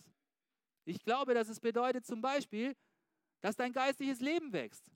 [0.85, 2.75] Ich glaube, dass es bedeutet zum Beispiel,
[3.41, 4.91] dass dein geistliches Leben wächst,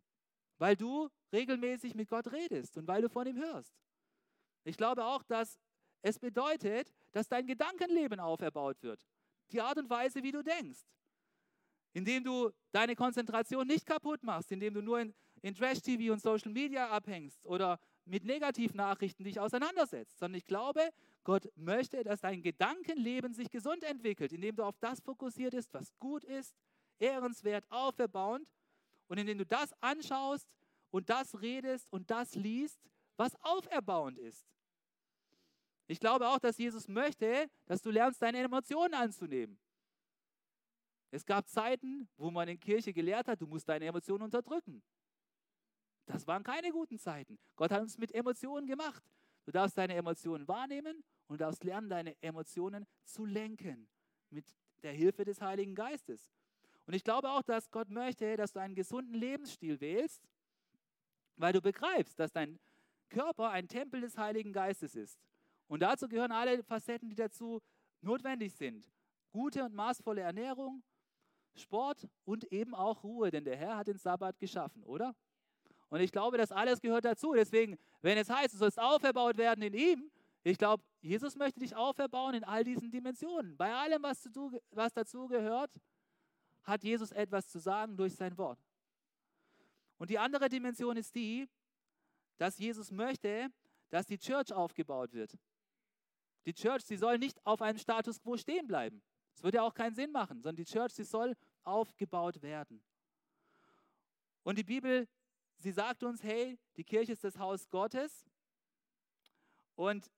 [0.57, 3.73] weil du regelmäßig mit Gott redest und weil du von ihm hörst.
[4.63, 5.59] Ich glaube auch, dass
[6.01, 9.05] es bedeutet, dass dein Gedankenleben auferbaut wird.
[9.51, 10.79] Die Art und Weise, wie du denkst.
[11.97, 16.51] Indem du deine Konzentration nicht kaputt machst, indem du nur in, in Trash-TV und Social
[16.51, 20.91] Media abhängst oder mit Negativnachrichten dich auseinandersetzt, sondern ich glaube,
[21.23, 25.91] Gott möchte, dass dein Gedankenleben sich gesund entwickelt, indem du auf das fokussiert bist, was
[25.97, 26.55] gut ist,
[26.99, 28.47] ehrenswert, auferbauend
[29.07, 30.47] und indem du das anschaust
[30.91, 32.79] und das redest und das liest,
[33.15, 34.45] was auferbauend ist.
[35.87, 39.57] Ich glaube auch, dass Jesus möchte, dass du lernst, deine Emotionen anzunehmen.
[41.11, 44.83] Es gab Zeiten, wo man in Kirche gelehrt hat, du musst deine Emotionen unterdrücken.
[46.05, 47.37] Das waren keine guten Zeiten.
[47.55, 49.03] Gott hat uns mit Emotionen gemacht.
[49.45, 53.87] Du darfst deine Emotionen wahrnehmen und darfst lernen, deine Emotionen zu lenken
[54.29, 54.45] mit
[54.83, 56.33] der Hilfe des Heiligen Geistes.
[56.85, 60.23] Und ich glaube auch, dass Gott möchte, dass du einen gesunden Lebensstil wählst,
[61.35, 62.59] weil du begreifst, dass dein
[63.09, 65.19] Körper ein Tempel des Heiligen Geistes ist.
[65.67, 67.61] Und dazu gehören alle Facetten, die dazu
[68.01, 68.89] notwendig sind.
[69.31, 70.83] Gute und maßvolle Ernährung,
[71.57, 75.15] Sport und eben auch Ruhe, denn der Herr hat den Sabbat geschaffen, oder?
[75.89, 77.33] Und ich glaube, das alles gehört dazu.
[77.33, 80.11] Deswegen, wenn es heißt, du sollst auferbaut werden in ihm,
[80.43, 83.57] ich glaube, Jesus möchte dich auferbauen in all diesen Dimensionen.
[83.57, 85.71] Bei allem, was, du, was dazu gehört,
[86.63, 88.59] hat Jesus etwas zu sagen durch sein Wort.
[89.97, 91.49] Und die andere Dimension ist die,
[92.37, 93.49] dass Jesus möchte,
[93.89, 95.37] dass die Church aufgebaut wird.
[96.45, 99.01] Die Church, sie soll nicht auf einem Status quo stehen bleiben.
[99.37, 102.83] Das würde ja auch keinen Sinn machen, sondern die Church, sie soll aufgebaut werden.
[104.41, 105.07] Und die Bibel
[105.59, 108.25] sie sagt uns, hey, die Kirche ist das Haus Gottes
[109.75, 110.11] und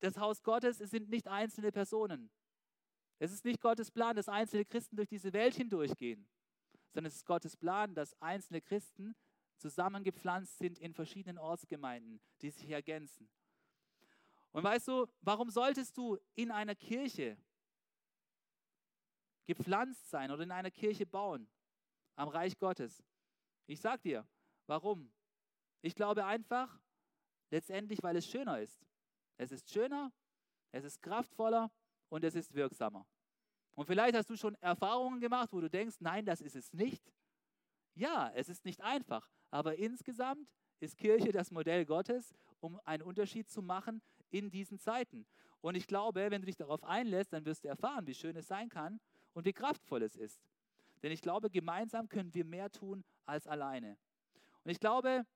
[0.00, 2.30] das Haus Gottes sind nicht einzelne Personen.
[3.18, 6.26] Es ist nicht Gottes Plan, dass einzelne Christen durch diese Welt hindurchgehen,
[6.92, 9.14] sondern es ist Gottes Plan, dass einzelne Christen
[9.56, 13.30] zusammengepflanzt sind in verschiedenen Ortsgemeinden, die sich ergänzen.
[14.52, 17.38] Und weißt du, warum solltest du in einer Kirche
[19.46, 21.48] gepflanzt sein oder in einer Kirche bauen
[22.16, 23.04] am Reich Gottes?
[23.66, 24.26] Ich sag dir,
[24.66, 25.12] Warum?
[25.82, 26.80] Ich glaube einfach,
[27.50, 28.80] letztendlich, weil es schöner ist.
[29.36, 30.12] Es ist schöner,
[30.72, 31.70] es ist kraftvoller
[32.08, 33.06] und es ist wirksamer.
[33.74, 37.12] Und vielleicht hast du schon Erfahrungen gemacht, wo du denkst, nein, das ist es nicht.
[37.94, 40.48] Ja, es ist nicht einfach, aber insgesamt
[40.80, 45.26] ist Kirche das Modell Gottes, um einen Unterschied zu machen in diesen Zeiten.
[45.60, 48.46] Und ich glaube, wenn du dich darauf einlässt, dann wirst du erfahren, wie schön es
[48.46, 49.00] sein kann
[49.34, 50.40] und wie kraftvoll es ist.
[51.02, 53.98] Denn ich glaube, gemeinsam können wir mehr tun als alleine.
[54.62, 55.26] Und ich glaube,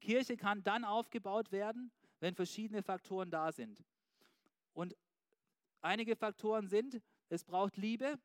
[0.00, 3.84] Kirche kann dann aufgebaut werden, wenn verschiedene Faktoren da sind.
[4.74, 4.96] Und
[5.80, 8.18] einige Faktoren sind, es braucht Liebe,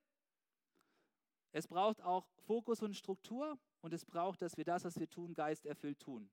[1.52, 5.34] es braucht auch Fokus und Struktur und es braucht, dass wir das, was wir tun,
[5.34, 6.30] geisterfüllt tun.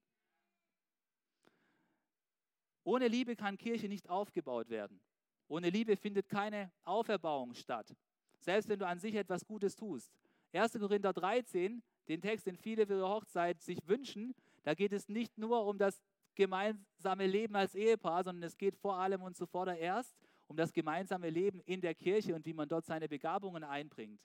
[2.84, 5.00] Ohne Liebe kann Kirche nicht aufgebaut werden.
[5.48, 7.94] Ohne Liebe findet keine Auferbauung statt.
[8.44, 10.12] Selbst wenn du an sich etwas Gutes tust.
[10.52, 10.74] 1.
[10.74, 15.38] Korinther 13 den Text, den viele für ihre Hochzeit sich wünschen, da geht es nicht
[15.38, 16.02] nur um das
[16.34, 20.14] gemeinsame Leben als Ehepaar, sondern es geht vor allem und zuvorderst
[20.46, 24.20] um das gemeinsame Leben in der Kirche und wie man dort seine Begabungen einbringt.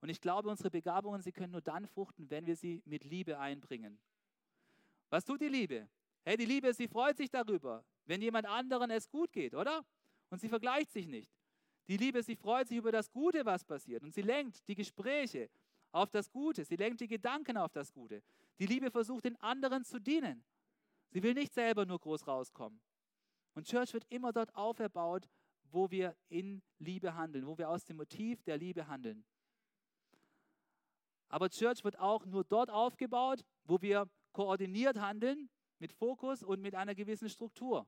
[0.00, 3.38] Und ich glaube, unsere Begabungen, sie können nur dann fruchten, wenn wir sie mit Liebe
[3.38, 4.00] einbringen.
[5.10, 5.88] Was tut die Liebe?
[6.24, 9.84] Hey, die Liebe, sie freut sich darüber, wenn jemand anderen es gut geht, oder?
[10.30, 11.30] Und sie vergleicht sich nicht.
[11.88, 14.02] Die Liebe, sie freut sich über das Gute, was passiert.
[14.02, 15.50] Und sie lenkt die Gespräche
[15.90, 16.64] auf das Gute.
[16.64, 18.22] Sie lenkt die Gedanken auf das Gute.
[18.58, 20.44] Die Liebe versucht, den anderen zu dienen.
[21.10, 22.80] Sie will nicht selber nur groß rauskommen.
[23.54, 25.28] Und Church wird immer dort auferbaut,
[25.70, 29.24] wo wir in Liebe handeln, wo wir aus dem Motiv der Liebe handeln.
[31.28, 36.74] Aber Church wird auch nur dort aufgebaut, wo wir koordiniert handeln, mit Fokus und mit
[36.74, 37.86] einer gewissen Struktur.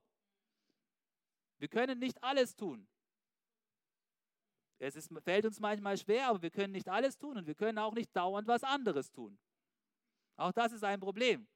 [1.58, 2.88] Wir können nicht alles tun.
[4.84, 7.78] Es ist, fällt uns manchmal schwer, aber wir können nicht alles tun und wir können
[7.78, 9.38] auch nicht dauernd was anderes tun.
[10.36, 11.46] Auch das ist ein Problem.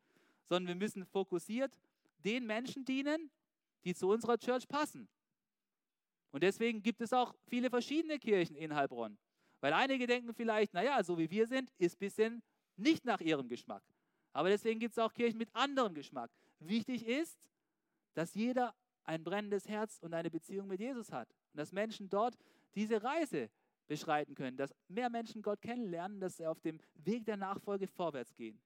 [0.44, 1.70] Sondern wir müssen fokussiert
[2.24, 3.30] den Menschen dienen,
[3.84, 5.08] die zu unserer Church passen.
[6.30, 9.18] Und deswegen gibt es auch viele verschiedene Kirchen in Heilbronn.
[9.60, 12.42] Weil einige denken vielleicht, naja, so wie wir sind, ist ein bisschen
[12.76, 13.82] nicht nach ihrem Geschmack.
[14.32, 16.30] Aber deswegen gibt es auch Kirchen mit anderem Geschmack.
[16.60, 17.38] Wichtig ist,
[18.14, 21.28] dass jeder ein brennendes Herz und eine Beziehung mit Jesus hat.
[21.52, 22.36] Und dass Menschen dort
[22.78, 23.50] diese Reise
[23.88, 28.34] beschreiten können, dass mehr Menschen Gott kennenlernen, dass sie auf dem Weg der Nachfolge vorwärts
[28.34, 28.60] gehen.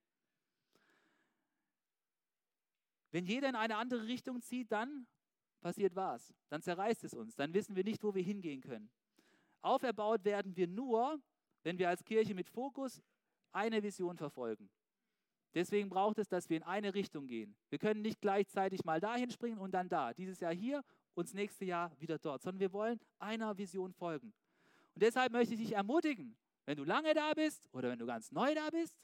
[3.11, 5.07] Wenn jeder in eine andere Richtung zieht, dann
[5.61, 6.33] passiert was?
[6.49, 7.35] Dann zerreißt es uns.
[7.35, 8.89] Dann wissen wir nicht, wo wir hingehen können.
[9.61, 11.19] Auferbaut werden wir nur,
[11.63, 13.01] wenn wir als Kirche mit Fokus
[13.51, 14.69] eine Vision verfolgen.
[15.53, 17.55] Deswegen braucht es, dass wir in eine Richtung gehen.
[17.69, 20.13] Wir können nicht gleichzeitig mal dahin springen und dann da.
[20.13, 20.83] Dieses Jahr hier
[21.15, 24.33] und das nächste Jahr wieder dort, sondern wir wollen einer Vision folgen.
[24.95, 28.31] Und deshalb möchte ich dich ermutigen, wenn du lange da bist oder wenn du ganz
[28.31, 28.95] neu da bist,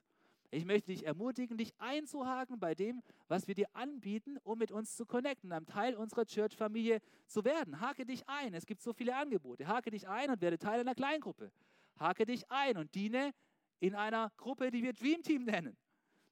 [0.51, 4.95] ich möchte dich ermutigen, dich einzuhaken bei dem, was wir dir anbieten, um mit uns
[4.95, 7.79] zu connecten, einem Teil unserer Church-Familie zu werden.
[7.79, 8.55] Hake dich ein.
[8.55, 9.67] Es gibt so viele Angebote.
[9.67, 11.51] Hake dich ein und werde Teil einer Kleingruppe.
[11.99, 13.31] Hake dich ein und diene
[13.79, 15.77] in einer Gruppe, die wir Dream Team nennen,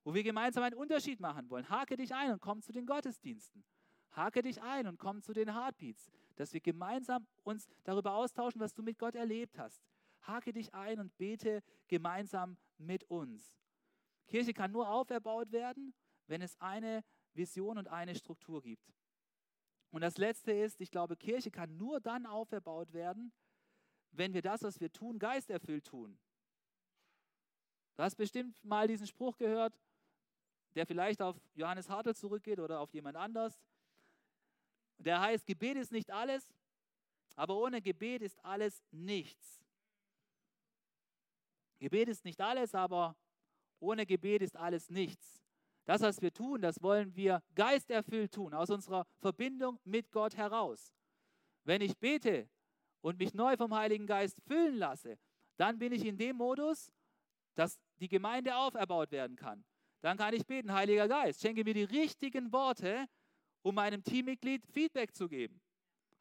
[0.03, 1.69] wo wir gemeinsam einen Unterschied machen wollen.
[1.69, 3.63] Hake dich ein und komm zu den Gottesdiensten.
[4.17, 8.73] Hake dich ein und komm zu den Heartbeats, dass wir gemeinsam uns darüber austauschen, was
[8.73, 9.85] du mit Gott erlebt hast.
[10.23, 13.55] Hake dich ein und bete gemeinsam mit uns.
[14.25, 15.93] Kirche kann nur auferbaut werden,
[16.25, 17.03] wenn es eine
[17.33, 18.91] Vision und eine Struktur gibt.
[19.91, 23.31] Und das Letzte ist, ich glaube, Kirche kann nur dann auferbaut werden,
[24.11, 26.17] wenn wir das, was wir tun, geisterfüllt tun.
[27.95, 29.79] Du hast bestimmt mal diesen Spruch gehört,
[30.75, 33.59] der vielleicht auf Johannes Hartl zurückgeht oder auf jemand anders.
[34.97, 36.53] Der heißt, Gebet ist nicht alles,
[37.35, 39.63] aber ohne Gebet ist alles nichts.
[41.79, 43.15] Gebet ist nicht alles, aber
[43.79, 45.43] ohne Gebet ist alles nichts.
[45.85, 50.93] Das, was wir tun, das wollen wir geisterfüllt tun, aus unserer Verbindung mit Gott heraus.
[51.63, 52.49] Wenn ich bete
[53.01, 55.17] und mich neu vom Heiligen Geist füllen lasse,
[55.55, 56.91] dann bin ich in dem Modus,
[57.55, 59.63] dass die Gemeinde auferbaut werden kann.
[60.01, 63.07] Dann kann ich beten, Heiliger Geist, schenke mir die richtigen Worte,
[63.67, 65.59] um meinem Teammitglied Feedback zu geben.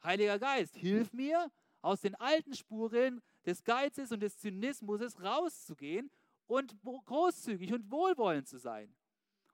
[0.03, 1.49] Heiliger Geist, hilf mir,
[1.81, 6.11] aus den alten Spuren des Geizes und des Zynismus rauszugehen
[6.47, 8.93] und großzügig und wohlwollend zu sein.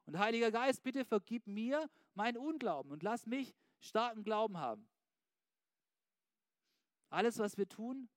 [0.06, 4.90] Und Heiliger Geist, bitte vergib mir meinen Unglauben und lass mich starken Glauben haben.
[7.10, 8.10] Alles, was wir tun,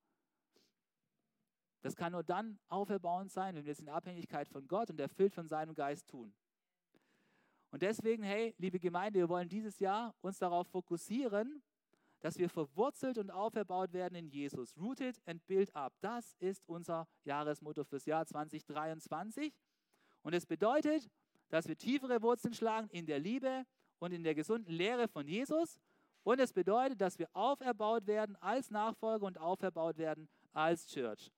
[1.82, 5.34] das kann nur dann auferbauend sein, wenn wir es in Abhängigkeit von Gott und erfüllt
[5.34, 6.34] von seinem Geist tun.
[7.76, 11.62] Und deswegen, hey, liebe Gemeinde, wir wollen dieses Jahr uns darauf fokussieren,
[12.20, 14.74] dass wir verwurzelt und auferbaut werden in Jesus.
[14.78, 15.92] Rooted and built up.
[16.00, 19.52] Das ist unser Jahresmotto fürs Jahr 2023.
[20.22, 21.10] Und es bedeutet,
[21.50, 23.66] dass wir tiefere Wurzeln schlagen in der Liebe
[23.98, 25.78] und in der gesunden Lehre von Jesus.
[26.22, 31.30] Und es bedeutet, dass wir auferbaut werden als Nachfolger und auferbaut werden als Church.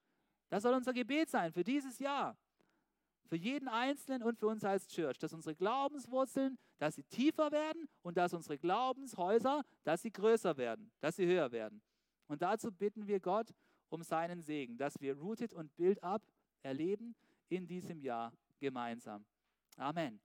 [0.51, 2.39] Das soll unser Gebet sein für dieses Jahr.
[3.29, 7.87] Für jeden Einzelnen und für uns als Church, dass unsere Glaubenswurzeln, dass sie tiefer werden
[8.03, 11.83] und dass unsere Glaubenshäuser, dass sie größer werden, dass sie höher werden.
[12.27, 13.53] Und dazu bitten wir Gott
[13.91, 16.23] um seinen Segen, dass wir Rooted und Build Up
[16.63, 17.15] erleben
[17.49, 19.27] in diesem Jahr gemeinsam.
[19.77, 20.21] Amen.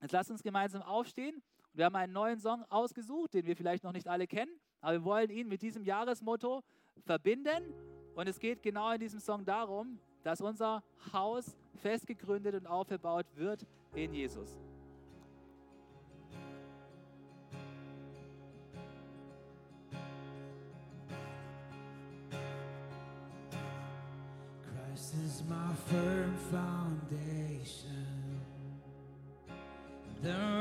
[0.00, 1.42] Jetzt lasst uns gemeinsam aufstehen.
[1.72, 5.04] Wir haben einen neuen Song ausgesucht, den wir vielleicht noch nicht alle kennen, aber wir
[5.04, 6.64] wollen ihn mit diesem Jahresmotto
[7.04, 7.72] verbinden.
[8.14, 13.66] Und es geht genau in diesem Song darum, dass unser Haus festgegründet und aufgebaut wird
[13.94, 14.58] in Jesus.
[24.62, 28.06] Christ is my firm foundation,
[30.22, 30.59] the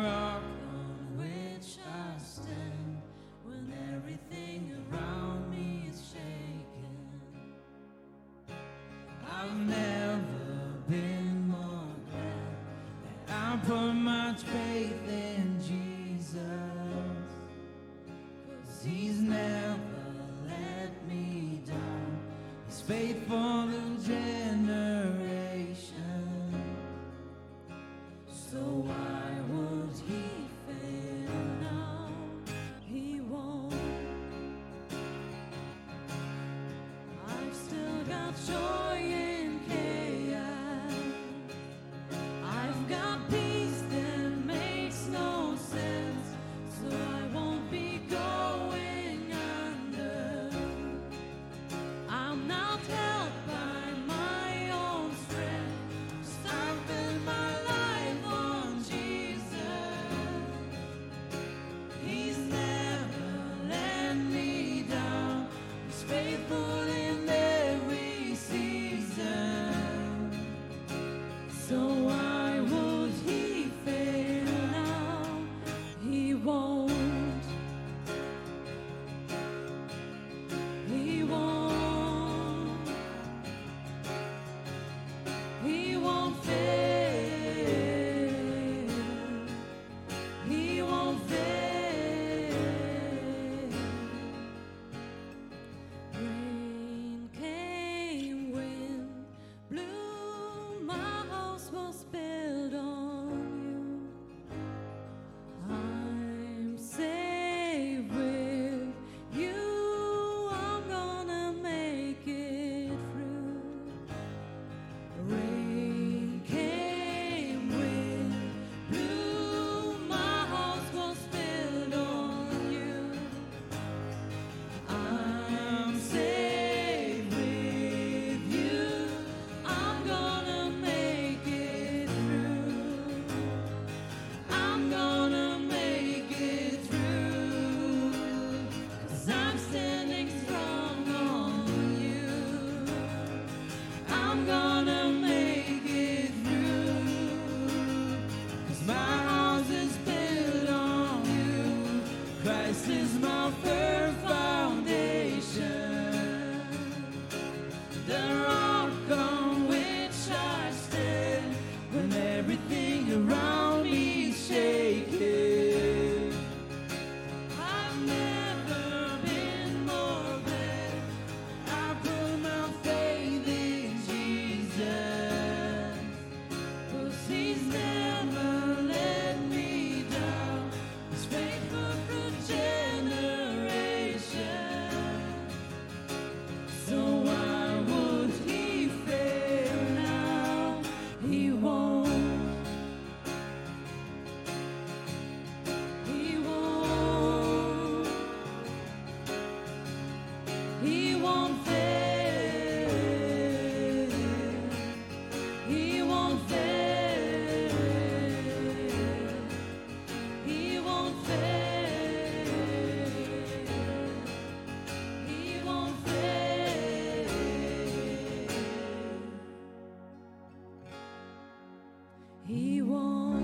[222.49, 223.37] He won't.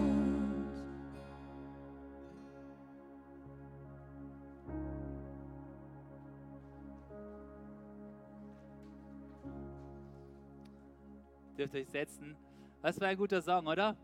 [11.55, 12.35] Dürft euch setzen.
[12.81, 13.95] Was für ein guter Song, oder?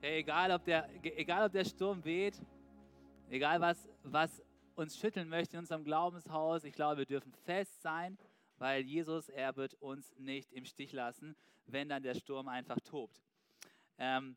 [0.00, 2.40] Hey, egal, ob der, egal ob der Sturm weht,
[3.30, 4.40] egal was, was
[4.76, 8.16] uns schütteln möchte in unserem Glaubenshaus, ich glaube, wir dürfen fest sein,
[8.58, 11.36] weil Jesus, er wird uns nicht im Stich lassen,
[11.66, 13.22] wenn dann der Sturm einfach tobt.
[13.98, 14.36] Ähm,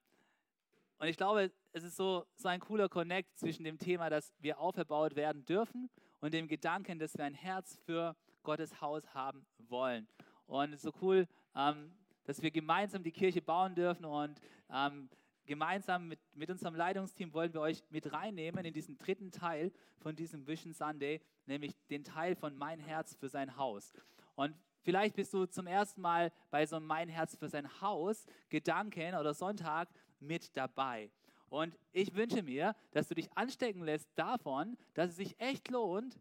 [0.99, 4.59] und ich glaube, es ist so, so ein cooler Connect zwischen dem Thema, dass wir
[4.59, 10.07] auferbaut werden dürfen und dem Gedanken, dass wir ein Herz für Gottes Haus haben wollen.
[10.45, 11.91] Und es ist so cool, ähm,
[12.25, 14.39] dass wir gemeinsam die Kirche bauen dürfen und
[14.71, 15.09] ähm,
[15.45, 20.15] gemeinsam mit, mit unserem Leitungsteam wollen wir euch mit reinnehmen in diesen dritten Teil von
[20.15, 23.93] diesem Vision Sunday, nämlich den Teil von Mein Herz für sein Haus.
[24.35, 28.25] Und vielleicht bist du zum ersten Mal bei so einem Mein Herz für sein Haus
[28.49, 29.89] Gedanken oder Sonntag
[30.19, 31.11] mit dabei.
[31.49, 36.17] Und ich wünsche mir, dass du dich anstecken lässt davon, dass es sich echt lohnt,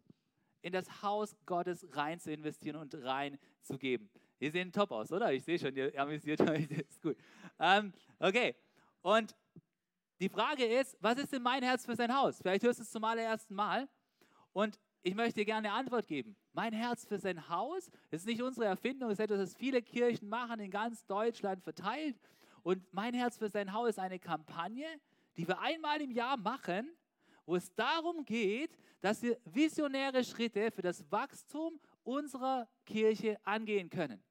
[0.63, 4.11] in das Haus Gottes rein zu investieren und rein zu geben.
[4.41, 5.33] Ihr seht top aus, oder?
[5.33, 6.67] Ich sehe schon, ihr amüsiert euch.
[6.69, 7.17] Das ist gut.
[7.59, 8.55] Ähm, okay.
[9.03, 9.35] Und
[10.21, 12.39] die Frage ist, was ist denn mein Herz für sein Haus?
[12.39, 13.89] Vielleicht hörst du es zum allerersten Mal.
[14.53, 16.37] Und ich möchte dir gerne eine Antwort geben.
[16.53, 20.29] Mein Herz für sein Haus ist nicht unsere Erfindung, es ist etwas, das viele Kirchen
[20.29, 22.21] machen, in ganz Deutschland verteilt.
[22.63, 24.87] Und mein Herz für sein Haus ist eine Kampagne,
[25.37, 26.91] die wir einmal im Jahr machen,
[27.47, 34.23] wo es darum geht, dass wir visionäre Schritte für das Wachstum unserer Kirche angehen können.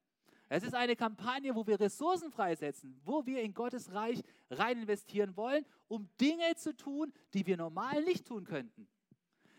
[0.52, 4.20] Es ist eine Kampagne, wo wir Ressourcen freisetzen, wo wir in Gottes Reich
[4.50, 8.88] rein investieren wollen, um Dinge zu tun, die wir normal nicht tun könnten.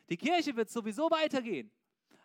[0.10, 1.72] Die Kirche wird sowieso weitergehen,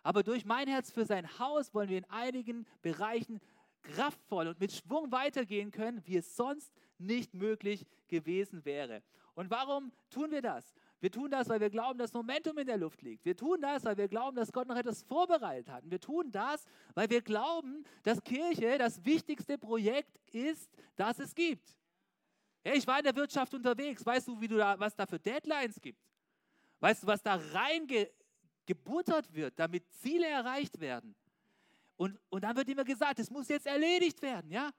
[0.03, 3.39] aber durch mein Herz für sein Haus wollen wir in einigen Bereichen
[3.83, 9.01] kraftvoll und mit Schwung weitergehen können, wie es sonst nicht möglich gewesen wäre.
[9.33, 10.73] Und warum tun wir das?
[10.99, 13.23] Wir tun das, weil wir glauben, dass Momentum in der Luft liegt.
[13.23, 15.83] Wir tun das, weil wir glauben, dass Gott noch etwas vorbereitet hat.
[15.83, 21.35] Und wir tun das, weil wir glauben, dass Kirche das wichtigste Projekt ist, das es
[21.35, 21.75] gibt.
[22.63, 24.03] Ja, ich war in der Wirtschaft unterwegs.
[24.03, 26.01] Weißt du, wie du da, was da für Deadlines gibt?
[26.79, 31.15] Weißt du, was da reingebuttert wird, damit Ziele erreicht werden?
[31.95, 34.71] Und, und dann wird immer gesagt, es muss jetzt erledigt werden, ja?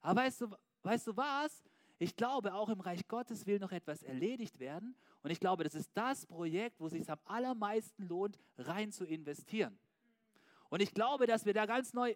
[0.00, 1.62] Aber weißt du, weißt du was?
[1.98, 4.96] Ich glaube, auch im Reich Gottes will noch etwas erledigt werden.
[5.24, 9.06] Und ich glaube, das ist das Projekt, wo es sich am allermeisten lohnt, rein zu
[9.06, 9.78] investieren.
[10.68, 12.14] Und ich glaube, dass wir da ganz neu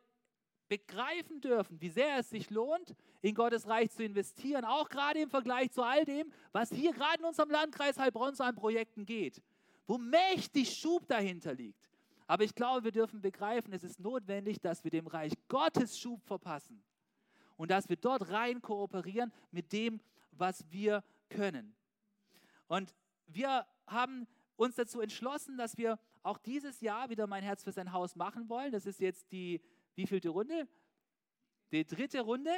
[0.69, 5.31] begreifen dürfen, wie sehr es sich lohnt, in Gottes Reich zu investieren, auch gerade im
[5.31, 9.43] Vergleich zu all dem, was hier gerade in unserem Landkreis Heilbronn so an Projekten geht,
[9.87, 11.89] wo mächtig Schub dahinter liegt.
[12.27, 16.23] Aber ich glaube, wir dürfen begreifen, es ist notwendig, dass wir dem Reich Gottes Schub
[16.27, 16.85] verpassen
[17.57, 19.99] und dass wir dort rein kooperieren mit dem,
[20.33, 21.78] was wir können.
[22.69, 22.95] Und
[23.27, 27.93] wir haben uns dazu entschlossen, dass wir auch dieses Jahr wieder mein Herz für sein
[27.93, 28.73] Haus machen wollen.
[28.73, 29.61] Das ist jetzt die
[29.95, 30.69] wievielte Runde?
[31.73, 32.51] Die dritte Runde.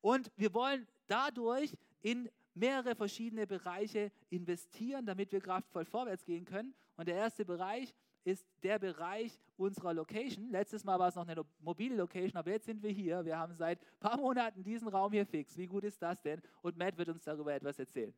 [0.00, 6.74] Und wir wollen dadurch in mehrere verschiedene Bereiche investieren, damit wir kraftvoll vorwärts gehen können.
[6.96, 10.50] Und der erste Bereich ist der Bereich unserer Location.
[10.50, 13.24] Letztes Mal war es noch eine mobile Location, aber jetzt sind wir hier.
[13.24, 15.56] Wir haben seit ein paar Monaten diesen Raum hier fix.
[15.56, 16.40] Wie gut ist das denn?
[16.62, 18.14] Und Matt wird uns darüber etwas erzählen.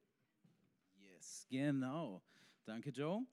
[1.14, 2.22] Yes, genau.
[2.64, 3.24] Danke, Joe.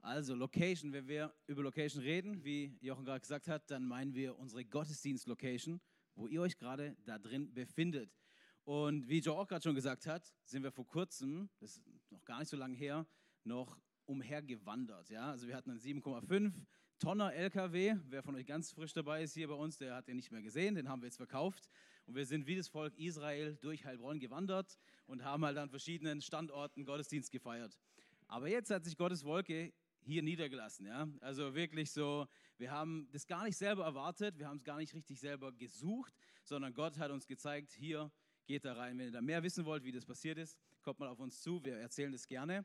[0.00, 4.38] Also Location, wenn wir über Location reden, wie Jochen gerade gesagt hat, dann meinen wir
[4.38, 5.80] unsere Gottesdienst-Location,
[6.14, 8.14] wo ihr euch gerade da drin befindet.
[8.62, 12.24] Und wie Joe auch gerade schon gesagt hat, sind wir vor kurzem, das ist noch
[12.24, 13.04] gar nicht so lange her,
[13.42, 15.10] noch umhergewandert.
[15.10, 15.30] Ja?
[15.30, 16.52] Also wir hatten einen 7,5
[17.00, 17.96] Tonner LKW.
[18.10, 20.42] Wer von euch ganz frisch dabei ist hier bei uns, der hat den nicht mehr
[20.42, 21.68] gesehen, den haben wir jetzt verkauft.
[22.06, 26.20] Und wir sind wie das Volk Israel durch Heilbronn gewandert und haben halt an verschiedenen
[26.20, 27.78] Standorten Gottesdienst gefeiert.
[28.26, 29.72] Aber jetzt hat sich Gottes Wolke
[30.04, 30.86] hier niedergelassen.
[30.86, 31.08] Ja?
[31.20, 32.26] Also wirklich so,
[32.58, 36.14] wir haben das gar nicht selber erwartet, wir haben es gar nicht richtig selber gesucht,
[36.42, 38.10] sondern Gott hat uns gezeigt, hier
[38.46, 38.98] geht da rein.
[38.98, 41.64] Wenn ihr da mehr wissen wollt, wie das passiert ist, kommt mal auf uns zu,
[41.64, 42.64] wir erzählen das gerne.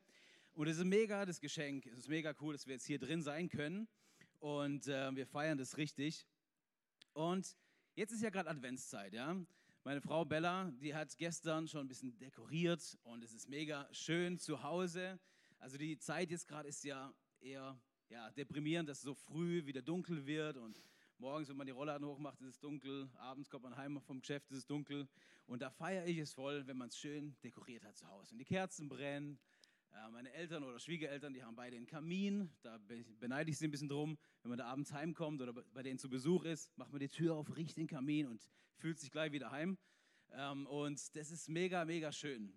[0.53, 3.21] Und es ist mega das Geschenk, es ist mega cool, dass wir jetzt hier drin
[3.21, 3.87] sein können
[4.39, 6.25] und äh, wir feiern das richtig.
[7.13, 7.55] Und
[7.95, 9.35] jetzt ist ja gerade Adventszeit, ja.
[9.89, 14.37] Meine Frau Bella, die hat gestern schon ein bisschen dekoriert und es ist mega schön
[14.37, 15.19] zu Hause.
[15.57, 17.75] Also die Zeit jetzt gerade ist ja eher
[18.07, 20.79] ja, deprimierend, dass es so früh wieder dunkel wird und
[21.17, 24.51] morgens, wenn man die Rollladen hochmacht, ist es dunkel, abends kommt man heim vom Geschäft,
[24.51, 25.07] ist es dunkel
[25.47, 28.35] und da feiere ich es voll, wenn man es schön dekoriert hat zu Hause.
[28.35, 29.39] Und die Kerzen brennen,
[30.11, 33.71] meine Eltern oder Schwiegereltern, die haben beide einen Kamin, da be- beneide ich sie ein
[33.71, 36.99] bisschen drum, wenn man da abends heimkommt oder bei- denen zu Besuch ist, macht man
[36.99, 38.41] die Tür auf, riecht den Kamin und
[38.77, 39.77] fühlt sich gleich wieder heim.
[40.31, 42.53] Ähm, und das ist mega, mega schön.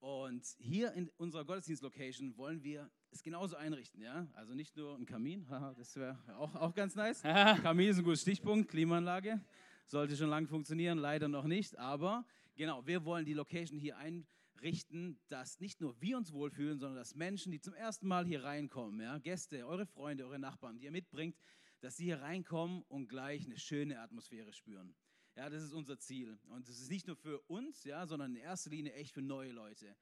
[0.00, 4.26] Und hier in unserer Gottesdienstlocation wollen wir es genauso einrichten, ja?
[4.34, 5.46] Also nicht nur ein Kamin,
[5.78, 7.22] das wäre auch, auch ganz nice.
[7.62, 9.40] Kamin ist ein guter Stichpunkt, Klimaanlage.
[9.86, 11.78] Sollte schon lange funktionieren, leider noch nicht.
[11.78, 14.26] Aber genau, wir wollen die Location hier einrichten,
[15.28, 19.00] dass nicht nur wir uns wohlfühlen, sondern dass Menschen, die zum ersten Mal hier reinkommen,
[19.00, 21.36] ja, Gäste, eure Freunde, eure Nachbarn, die ihr mitbringt,
[21.80, 24.94] dass sie hier reinkommen und gleich eine schöne Atmosphäre spüren.
[25.36, 26.38] Ja, das ist unser Ziel.
[26.48, 29.52] Und es ist nicht nur für uns, ja, sondern in erster Linie echt für neue
[29.52, 29.94] Leute.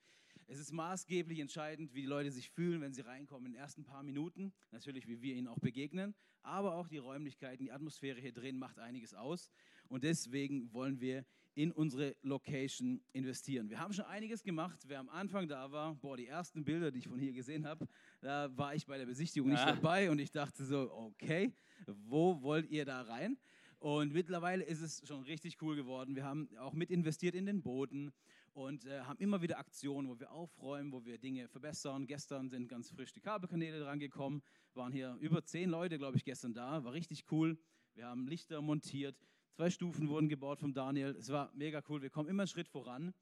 [0.46, 3.84] Es ist maßgeblich entscheidend, wie die Leute sich fühlen, wenn sie reinkommen in den ersten
[3.84, 4.52] paar Minuten.
[4.70, 6.14] Natürlich, wie wir ihnen auch begegnen.
[6.42, 9.50] Aber auch die Räumlichkeiten, die Atmosphäre hier drin macht einiges aus.
[9.88, 11.24] Und deswegen wollen wir
[11.54, 13.68] in unsere Location investieren.
[13.68, 14.80] Wir haben schon einiges gemacht.
[14.86, 17.86] Wer am Anfang da war, boah, die ersten Bilder, die ich von hier gesehen habe,
[18.20, 19.72] da war ich bei der Besichtigung nicht Ah.
[19.72, 21.52] dabei und ich dachte so, okay,
[21.86, 23.36] wo wollt ihr da rein?
[23.78, 26.14] Und mittlerweile ist es schon richtig cool geworden.
[26.14, 28.12] Wir haben auch mit investiert in den Boden
[28.52, 32.06] und äh, haben immer wieder Aktionen, wo wir aufräumen, wo wir Dinge verbessern.
[32.06, 34.42] Gestern sind ganz frisch die Kabelkanäle dran gekommen.
[34.74, 36.84] Waren hier über zehn Leute, glaube ich, gestern da.
[36.84, 37.58] War richtig cool.
[37.94, 39.18] Wir haben Lichter montiert.
[39.54, 41.14] Zwei Stufen wurden gebaut vom Daniel.
[41.14, 42.00] Es war mega cool.
[42.00, 43.12] Wir kommen immer einen Schritt voran.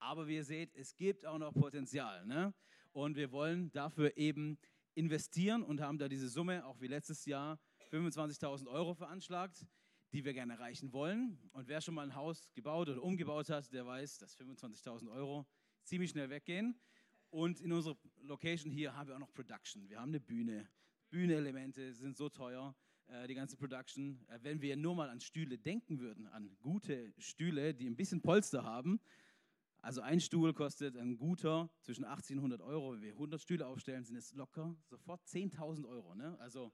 [0.00, 2.26] Aber wie ihr seht, es gibt auch noch Potenzial.
[2.26, 2.52] Ne?
[2.92, 4.58] Und wir wollen dafür eben
[4.94, 7.60] investieren und haben da diese Summe, auch wie letztes Jahr,
[7.92, 9.64] 25.000 Euro veranschlagt,
[10.12, 11.38] die wir gerne erreichen wollen.
[11.52, 15.46] Und wer schon mal ein Haus gebaut oder umgebaut hat, der weiß, dass 25.000 Euro
[15.84, 16.80] ziemlich schnell weggehen.
[17.30, 19.88] Und in unserer Location hier haben wir auch noch Production.
[19.88, 20.68] Wir haben eine Bühne.
[21.10, 22.74] Bühneelemente sind so teuer,
[23.28, 24.20] die ganze Production.
[24.28, 28.20] Äh, wenn wir nur mal an Stühle denken würden, an gute Stühle, die ein bisschen
[28.20, 29.00] Polster haben,
[29.86, 32.94] also ein Stuhl kostet ein guter zwischen 80 und 100 Euro.
[32.94, 36.14] Wenn wir 100 Stühle aufstellen, sind es locker sofort 10.000 Euro.
[36.16, 36.36] Ne?
[36.40, 36.72] Also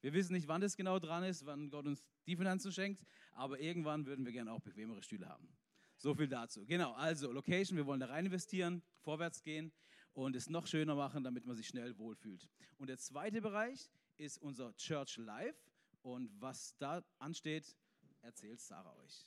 [0.00, 3.60] wir wissen nicht, wann das genau dran ist, wann Gott uns die Finanzen schenkt, aber
[3.60, 5.48] irgendwann würden wir gerne auch bequemere Stühle haben.
[5.96, 6.64] So viel dazu.
[6.66, 9.72] Genau, also Location, wir wollen da rein investieren, vorwärts gehen
[10.12, 12.48] und es noch schöner machen, damit man sich schnell wohlfühlt.
[12.76, 15.56] Und der zweite Bereich ist unser Church Live
[16.02, 17.76] und was da ansteht,
[18.22, 19.26] erzählt Sarah euch.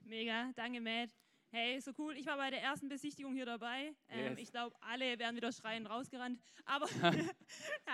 [0.00, 1.10] Mega, danke Matt.
[1.50, 2.16] Hey, so cool.
[2.16, 3.94] Ich war bei der ersten Besichtigung hier dabei.
[4.08, 4.40] Ähm, Yes.
[4.40, 6.38] Ich glaube, alle wären wieder schreiend rausgerannt.
[6.64, 6.86] Aber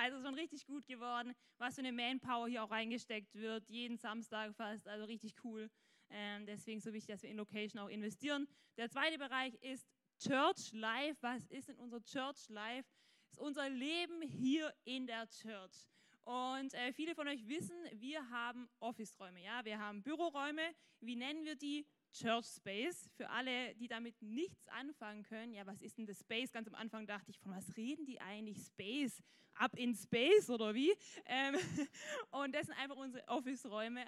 [0.07, 3.69] es ist schon richtig gut geworden, was für eine Manpower hier auch reingesteckt wird.
[3.69, 4.89] Jeden Samstag fast.
[4.89, 5.71] Also richtig cool.
[6.09, 8.49] Ähm, deswegen so wichtig, dass wir in Location auch investieren.
[8.77, 9.87] Der zweite Bereich ist
[10.19, 11.19] Church Life.
[11.21, 12.89] Was ist denn unser Church Life?
[13.27, 15.87] Das ist unser Leben hier in der Church.
[16.25, 20.63] Und äh, viele von euch wissen, wir haben Office-Räume, ja, wir haben Büroräume.
[21.01, 21.87] Wie nennen wir die?
[22.13, 23.09] Church Space.
[23.17, 26.53] Für alle, die damit nichts anfangen können, ja, was ist denn das Space?
[26.53, 28.59] Ganz am Anfang dachte ich, von was reden die eigentlich?
[28.59, 29.23] Space?
[29.55, 30.93] Ab in Space oder wie?
[31.27, 31.55] Ähm,
[32.31, 34.05] und das sind einfach unsere Office-Räume.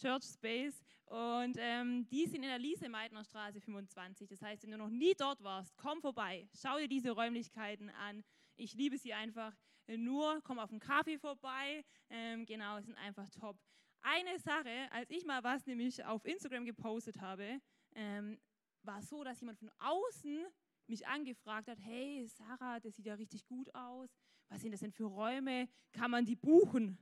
[0.00, 4.28] Church Space und ähm, die sind in der Liese-Meitner Straße 25.
[4.28, 8.24] Das heißt, wenn du noch nie dort warst, komm vorbei, schau dir diese Räumlichkeiten an.
[8.56, 9.54] Ich liebe sie einfach
[9.96, 11.84] nur, komm auf einen Kaffee vorbei.
[12.08, 13.56] Ähm, genau, sind einfach top.
[14.02, 17.60] Eine Sache, als ich mal was nämlich auf Instagram gepostet habe,
[17.94, 18.38] ähm,
[18.82, 20.46] war so, dass jemand von außen
[20.86, 24.10] mich angefragt hat, hey Sarah, das sieht ja richtig gut aus.
[24.48, 25.68] Was sind das denn für Räume?
[25.92, 26.98] Kann man die buchen?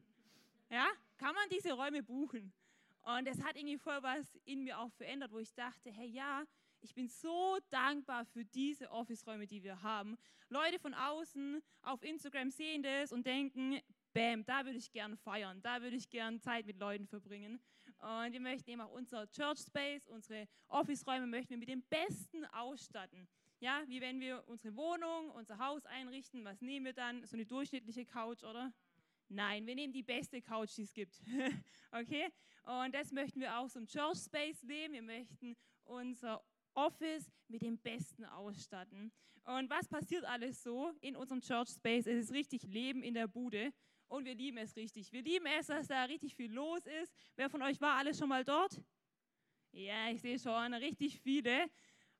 [0.70, 2.52] Ja, kann man diese Räume buchen?
[3.16, 6.44] Und das hat irgendwie voll was in mir auch verändert, wo ich dachte, hey ja,
[6.82, 10.18] ich bin so dankbar für diese Office-Räume, die wir haben.
[10.50, 13.80] Leute von außen auf Instagram sehen das und denken,
[14.12, 17.58] bam, da würde ich gern feiern, da würde ich gern Zeit mit Leuten verbringen.
[17.98, 22.44] Und wir möchten eben auch unser Church Space, unsere Office-Räume möchten wir mit dem Besten
[22.52, 23.26] ausstatten.
[23.58, 27.24] Ja, wie wenn wir unsere Wohnung, unser Haus einrichten, was nehmen wir dann?
[27.24, 28.70] So eine durchschnittliche Couch, oder?
[29.28, 31.20] Nein, wir nehmen die beste Couch, die es gibt.
[31.92, 32.28] okay?
[32.64, 34.94] Und das möchten wir auch im Church Space nehmen.
[34.94, 36.42] Wir möchten unser
[36.74, 39.12] Office mit dem Besten ausstatten.
[39.44, 42.06] Und was passiert alles so in unserem Church Space?
[42.06, 43.72] Es ist richtig Leben in der Bude.
[44.08, 45.12] Und wir lieben es richtig.
[45.12, 47.12] Wir lieben es, dass da richtig viel los ist.
[47.36, 48.82] Wer von euch war alles schon mal dort?
[49.72, 51.70] Ja, ich sehe schon, richtig viele.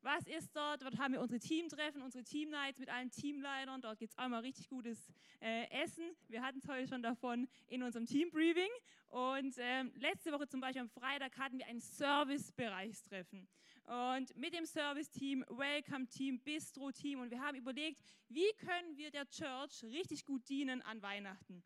[0.09, 0.81] Was ist dort?
[0.81, 3.83] Dort haben wir unsere Teamtreffen, unsere Teamnights mit allen Teamleitern.
[3.83, 6.17] Dort gibt es einmal richtig gutes äh, Essen.
[6.29, 8.71] Wir hatten es heute schon davon in unserem Teambriefing.
[9.09, 13.47] Und ähm, letzte Woche zum Beispiel am Freitag hatten wir ein Service-Bereichstreffen.
[13.85, 17.21] Und mit dem Service-Team, Welcome-Team, Bistro-Team.
[17.21, 18.01] Und wir haben überlegt,
[18.31, 21.63] wie können wir der Church richtig gut dienen an Weihnachten.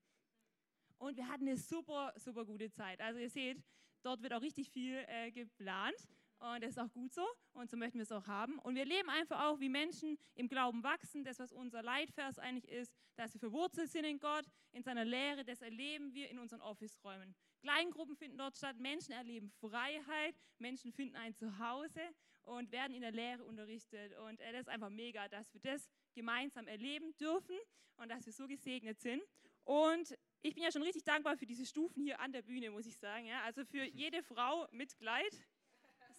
[0.98, 3.00] Und wir hatten eine super, super gute Zeit.
[3.02, 3.62] Also ihr seht,
[4.02, 5.94] dort wird auch richtig viel äh, geplant.
[6.42, 7.24] Und das ist auch gut so.
[7.52, 8.58] Und so möchten wir es auch haben.
[8.58, 11.22] Und wir leben einfach auch, wie Menschen im Glauben wachsen.
[11.22, 15.44] Das, was unser Leitvers eigentlich ist, dass wir verwurzelt sind in Gott, in seiner Lehre,
[15.44, 17.36] das erleben wir in unseren Office-Räumen.
[17.60, 18.76] Kleingruppen finden dort statt.
[18.80, 20.34] Menschen erleben Freiheit.
[20.58, 22.00] Menschen finden ein Zuhause
[22.42, 24.18] und werden in der Lehre unterrichtet.
[24.18, 27.56] Und äh, das ist einfach mega, dass wir das gemeinsam erleben dürfen
[27.98, 29.22] und dass wir so gesegnet sind.
[29.62, 32.86] Und ich bin ja schon richtig dankbar für diese Stufen hier an der Bühne, muss
[32.86, 33.26] ich sagen.
[33.26, 33.42] Ja?
[33.44, 35.40] Also für jede Frau mit Kleid.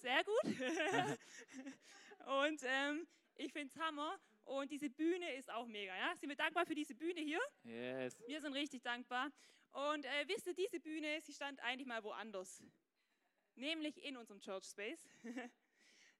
[0.03, 0.43] Sehr gut.
[2.43, 4.19] und ähm, ich finde es Hammer.
[4.43, 5.95] Und diese Bühne ist auch mega.
[5.95, 6.13] Ja?
[6.17, 7.39] Sind wir dankbar für diese Bühne hier?
[7.63, 8.21] Yes.
[8.27, 9.31] Wir sind richtig dankbar.
[9.71, 12.61] Und äh, wisst ihr, diese Bühne, sie stand eigentlich mal woanders.
[13.55, 15.07] Nämlich in unserem Church Space.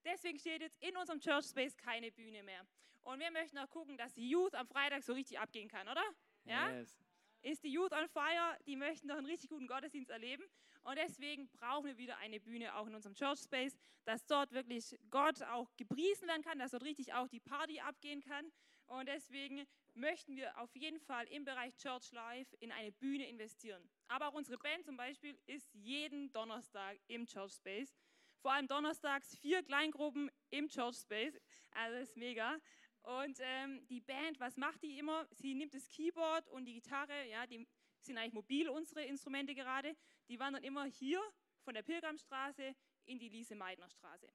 [0.04, 2.66] Deswegen steht jetzt in unserem Church Space keine Bühne mehr.
[3.02, 6.04] Und wir möchten auch gucken, dass die Youth am Freitag so richtig abgehen kann, oder?
[6.44, 6.70] Ja?
[6.70, 6.96] Yes.
[7.44, 10.44] Ist die Youth on Fire, die möchten doch einen richtig guten Gottesdienst erleben.
[10.82, 14.98] Und deswegen brauchen wir wieder eine Bühne auch in unserem Church Space, dass dort wirklich
[15.10, 18.50] Gott auch gepriesen werden kann, dass dort richtig auch die Party abgehen kann.
[18.86, 23.82] Und deswegen möchten wir auf jeden Fall im Bereich Church Life in eine Bühne investieren.
[24.08, 27.94] Aber auch unsere Band zum Beispiel ist jeden Donnerstag im Church Space.
[28.40, 31.40] Vor allem donnerstags vier Kleingruppen im Church Space.
[31.70, 32.58] Also das ist mega.
[33.04, 35.26] Und ähm, die Band, was macht die immer?
[35.30, 37.66] Sie nimmt das Keyboard und die Gitarre, ja, die
[38.00, 39.94] sind eigentlich mobil, unsere Instrumente gerade.
[40.28, 41.22] Die wandern immer hier
[41.64, 42.74] von der Pilgramstraße
[43.04, 44.26] in die Lise-Meidner-Straße.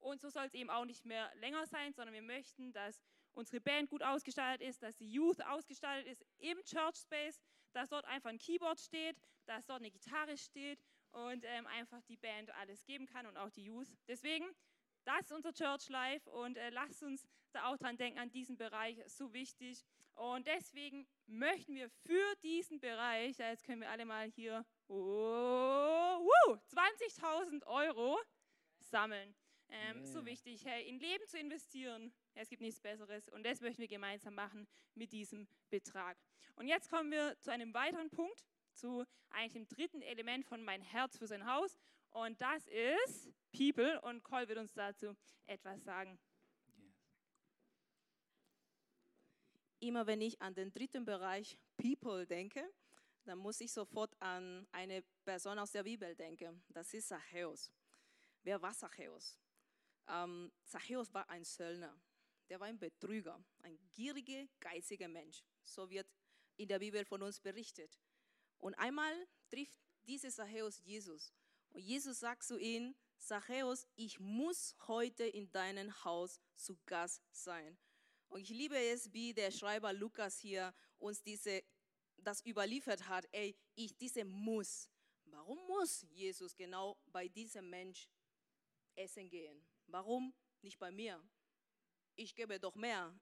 [0.00, 3.00] Und so soll es eben auch nicht mehr länger sein, sondern wir möchten, dass
[3.32, 7.40] unsere Band gut ausgestattet ist, dass die Youth ausgestattet ist im Church Space,
[7.72, 9.16] dass dort einfach ein Keyboard steht,
[9.46, 10.80] dass dort eine Gitarre steht
[11.12, 13.88] und ähm, einfach die Band alles geben kann und auch die Youth.
[14.08, 14.44] Deswegen,
[15.04, 18.56] das ist unser Church Life und äh, lasst uns da auch dran denken, an diesen
[18.56, 19.84] Bereich, so wichtig.
[20.14, 24.94] Und deswegen möchten wir für diesen Bereich, ja, jetzt können wir alle mal hier oh,
[24.94, 28.18] wuh, 20.000 Euro
[28.78, 29.34] sammeln.
[29.68, 30.26] Ähm, So Yeah.
[30.26, 33.28] wichtig, hey, in Leben zu investieren, ja, es gibt nichts Besseres.
[33.30, 36.16] Und das möchten wir gemeinsam machen mit diesem Betrag.
[36.56, 40.82] Und jetzt kommen wir zu einem weiteren Punkt, zu eigentlich dem dritten Element von mein
[40.82, 41.76] Herz für sein Haus.
[42.10, 44.00] Und das ist People.
[44.02, 46.18] Und Cole wird uns dazu etwas sagen.
[49.84, 52.68] Immer wenn ich an den dritten Bereich People denke,
[53.24, 56.62] dann muss ich sofort an eine Person aus der Bibel denken.
[56.68, 57.70] Das ist Zachäus.
[58.42, 59.38] Wer war Zachäus?
[60.08, 61.98] Ähm, Zachäus war ein Söldner.
[62.48, 65.42] Der war ein Betrüger, ein gieriger, geiziger Mensch.
[65.62, 66.06] So wird
[66.56, 67.98] in der Bibel von uns berichtet.
[68.58, 71.32] Und einmal trifft dieser Zachäus Jesus.
[71.70, 77.78] Und Jesus sagt zu ihm, Zachäus, ich muss heute in deinem Haus zu Gast sein.
[78.34, 81.62] Und ich liebe es, wie der Schreiber Lukas hier uns diese,
[82.16, 83.28] das überliefert hat.
[83.30, 84.90] Ey, ich diese muss.
[85.26, 88.10] Warum muss Jesus genau bei diesem Mensch
[88.96, 89.64] essen gehen?
[89.86, 91.22] Warum nicht bei mir?
[92.16, 93.16] Ich gebe doch mehr.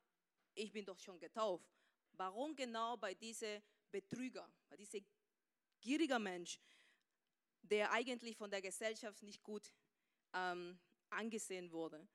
[0.55, 1.71] Ich bin doch schon getauft.
[2.13, 5.05] Warum genau bei diesem Betrüger, bei diesem
[5.83, 6.59] gierigen Mensch,
[7.61, 9.75] der eigentlich von der Gesellschaft nicht gut
[10.33, 12.09] ähm, angesehen wurde?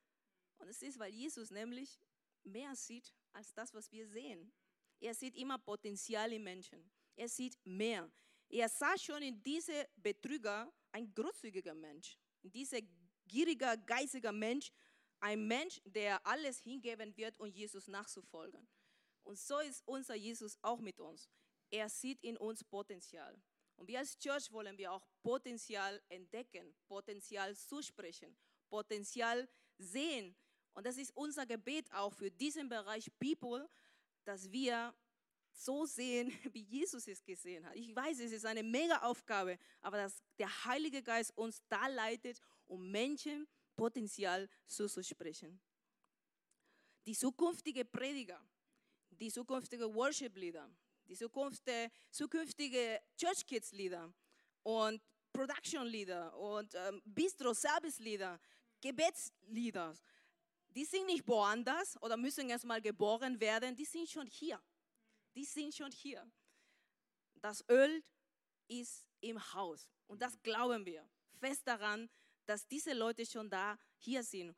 [0.58, 2.00] Und es ist, weil Jesus nämlich
[2.48, 4.52] mehr sieht als das, was wir sehen.
[5.00, 6.90] Er sieht immer Potenzial im Menschen.
[7.16, 8.10] Er sieht mehr.
[8.50, 12.18] Er sah schon in diesem Betrüger ein großzügiger Mensch.
[12.42, 12.88] In diesem
[13.28, 14.72] gieriger, geiziger Mensch,
[15.20, 18.68] ein Mensch, der alles hingeben wird, um Jesus nachzufolgen.
[19.24, 21.30] Und so ist unser Jesus auch mit uns.
[21.70, 23.40] Er sieht in uns Potenzial.
[23.76, 28.36] Und wir als Church wollen wir auch Potenzial entdecken, Potenzial zusprechen,
[28.70, 30.36] Potenzial sehen.
[30.78, 33.68] Und das ist unser Gebet auch für diesen Bereich People,
[34.26, 34.94] dass wir
[35.52, 37.76] so sehen, wie Jesus es gesehen hat.
[37.76, 42.40] Ich weiß, es ist eine mega Aufgabe, aber dass der Heilige Geist uns da leitet,
[42.68, 45.60] um Menschen Potenzial zuzusprechen.
[47.08, 48.40] die zukünftigen Prediger,
[49.10, 50.70] die zukünftigen Worship-Leader,
[51.08, 54.14] die zukünftige, zukünftige Church Kids-Leader
[54.62, 55.02] und
[55.34, 58.40] Production-Leader und ähm, Bistro-Service-Leader,
[58.80, 59.96] Gebetsleader,
[60.78, 64.62] die sind nicht woanders oder müssen erstmal geboren werden, die sind schon hier.
[65.34, 66.30] Die sind schon hier.
[67.42, 68.04] Das Öl
[68.68, 71.10] ist im Haus und das glauben wir
[71.40, 72.10] fest daran,
[72.46, 74.56] dass diese Leute schon da hier sind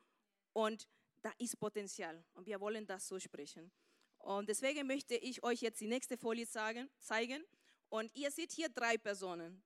[0.54, 0.88] und
[1.22, 3.72] da ist Potenzial und wir wollen das so sprechen.
[4.18, 7.46] Und deswegen möchte ich euch jetzt die nächste Folie sagen, zeigen
[7.88, 9.64] und ihr seht hier drei Personen.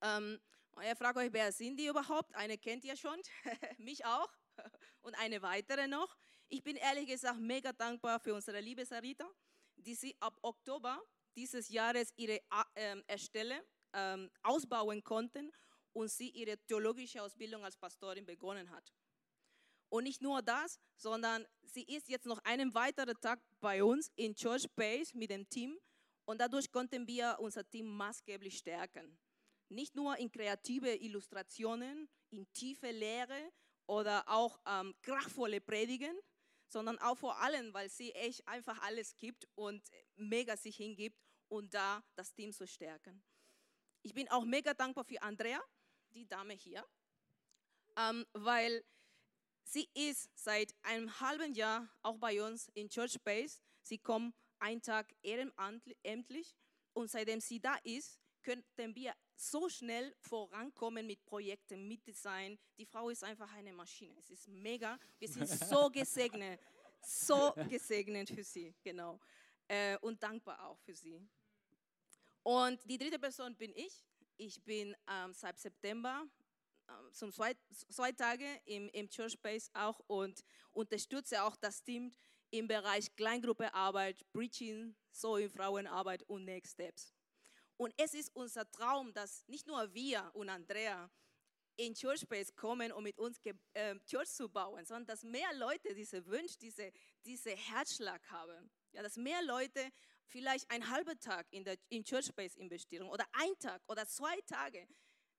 [0.00, 0.40] Ähm,
[0.72, 2.34] und ihr fragt euch, wer sind die überhaupt?
[2.34, 3.20] Eine kennt ihr schon,
[3.78, 4.30] mich auch
[5.06, 6.16] und eine weitere noch.
[6.48, 9.28] Ich bin ehrlich gesagt mega dankbar für unsere liebe Sarita,
[9.76, 11.00] die sie ab Oktober
[11.36, 12.40] dieses Jahres ihre
[12.74, 15.52] ähm, Erstelle ähm, ausbauen konnten
[15.92, 18.92] und sie ihre theologische Ausbildung als Pastorin begonnen hat.
[19.88, 24.34] Und nicht nur das, sondern sie ist jetzt noch einen weiteren Tag bei uns in
[24.34, 25.78] Church Base mit dem Team
[26.24, 29.16] und dadurch konnten wir unser Team maßgeblich stärken.
[29.68, 33.52] Nicht nur in kreative Illustrationen, in tiefe Lehre
[33.86, 36.16] oder auch ähm, kraftvolle Predigen,
[36.68, 39.82] sondern auch vor allem, weil sie echt einfach alles gibt und
[40.16, 41.18] mega sich hingibt
[41.48, 43.22] und da das Team zu stärken.
[44.02, 45.60] Ich bin auch mega dankbar für Andrea,
[46.10, 46.86] die Dame hier,
[47.96, 48.84] ähm, weil
[49.64, 53.60] sie ist seit einem halben Jahr auch bei uns in Church Base.
[53.82, 56.56] Sie kommt einen Tag ehrenamtlich
[56.92, 62.58] und seitdem sie da ist, könnten wir so schnell vorankommen mit Projekten, mit Design.
[62.78, 64.14] Die Frau ist einfach eine Maschine.
[64.18, 64.98] Es ist mega.
[65.18, 66.60] Wir sind so gesegnet,
[67.02, 69.20] so gesegnet für sie, genau.
[69.68, 71.20] Äh, und dankbar auch für sie.
[72.42, 74.04] Und die dritte Person bin ich.
[74.36, 76.24] Ich bin ähm, seit September
[76.88, 77.54] ähm, zum zwei,
[77.88, 82.12] zwei Tage im, im Church Space auch und unterstütze auch das Team
[82.50, 87.15] im Bereich Kleingruppearbeit, Preaching, so in Frauenarbeit und Next Steps.
[87.76, 91.10] Und es ist unser Traum, dass nicht nur wir und Andrea
[91.76, 93.38] in Church Space kommen, um mit uns
[93.74, 96.90] äh, Church zu bauen, sondern dass mehr Leute diese Wunsch, diese,
[97.24, 98.70] diese Herzschlag haben.
[98.92, 99.90] Ja, dass mehr Leute
[100.26, 104.40] vielleicht einen halben Tag in der in Church Space investieren oder ein Tag oder zwei
[104.42, 104.88] Tage.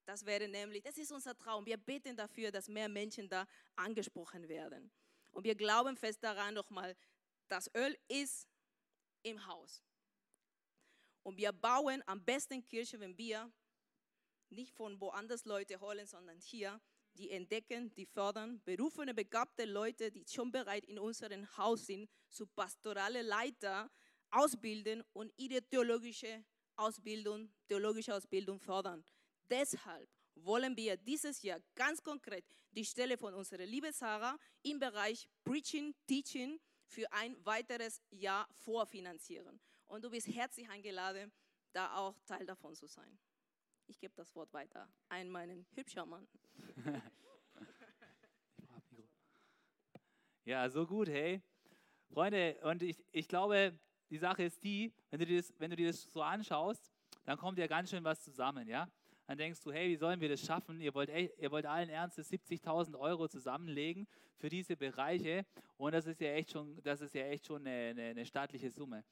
[0.05, 1.65] Das wäre nämlich, das ist unser Traum.
[1.65, 4.91] Wir beten dafür, dass mehr Menschen da angesprochen werden.
[5.31, 6.95] Und wir glauben fest daran nochmal,
[7.47, 8.47] das Öl ist
[9.23, 9.83] im Haus.
[11.27, 13.51] Und wir bauen am besten Kirche, wenn wir
[14.47, 16.79] nicht von woanders Leute holen, sondern hier,
[17.15, 22.47] die entdecken, die fördern, berufene, begabte Leute, die schon bereit in unserem Haus sind, zu
[22.47, 23.91] pastorale Leiter
[24.31, 26.45] ausbilden und ihre theologische
[26.77, 29.03] Ausbildung, theologische Ausbildung fördern.
[29.49, 35.27] Deshalb wollen wir dieses Jahr ganz konkret die Stelle von unserer lieben Sarah im Bereich
[35.43, 39.59] Preaching, Teaching für ein weiteres Jahr vorfinanzieren.
[39.87, 41.31] Und du bist herzlich eingeladen,
[41.71, 43.17] da auch Teil davon zu sein.
[43.87, 46.27] Ich gebe das Wort weiter an meinen hübschen Mann.
[50.47, 51.41] Ja, so gut, hey.
[52.09, 53.77] Freunde, und ich, ich glaube,
[54.09, 56.89] die Sache ist die, wenn du, dir das, wenn du dir das so anschaust,
[57.25, 58.89] dann kommt ja ganz schön was zusammen, ja.
[59.25, 60.79] Dann denkst du, hey, wie sollen wir das schaffen?
[60.79, 64.07] Ihr wollt, ihr wollt allen Ernstes 70.000 Euro zusammenlegen
[64.37, 67.89] für diese Bereiche und das ist ja echt schon, das ist ja echt schon eine,
[67.89, 69.03] eine, eine staatliche Summe.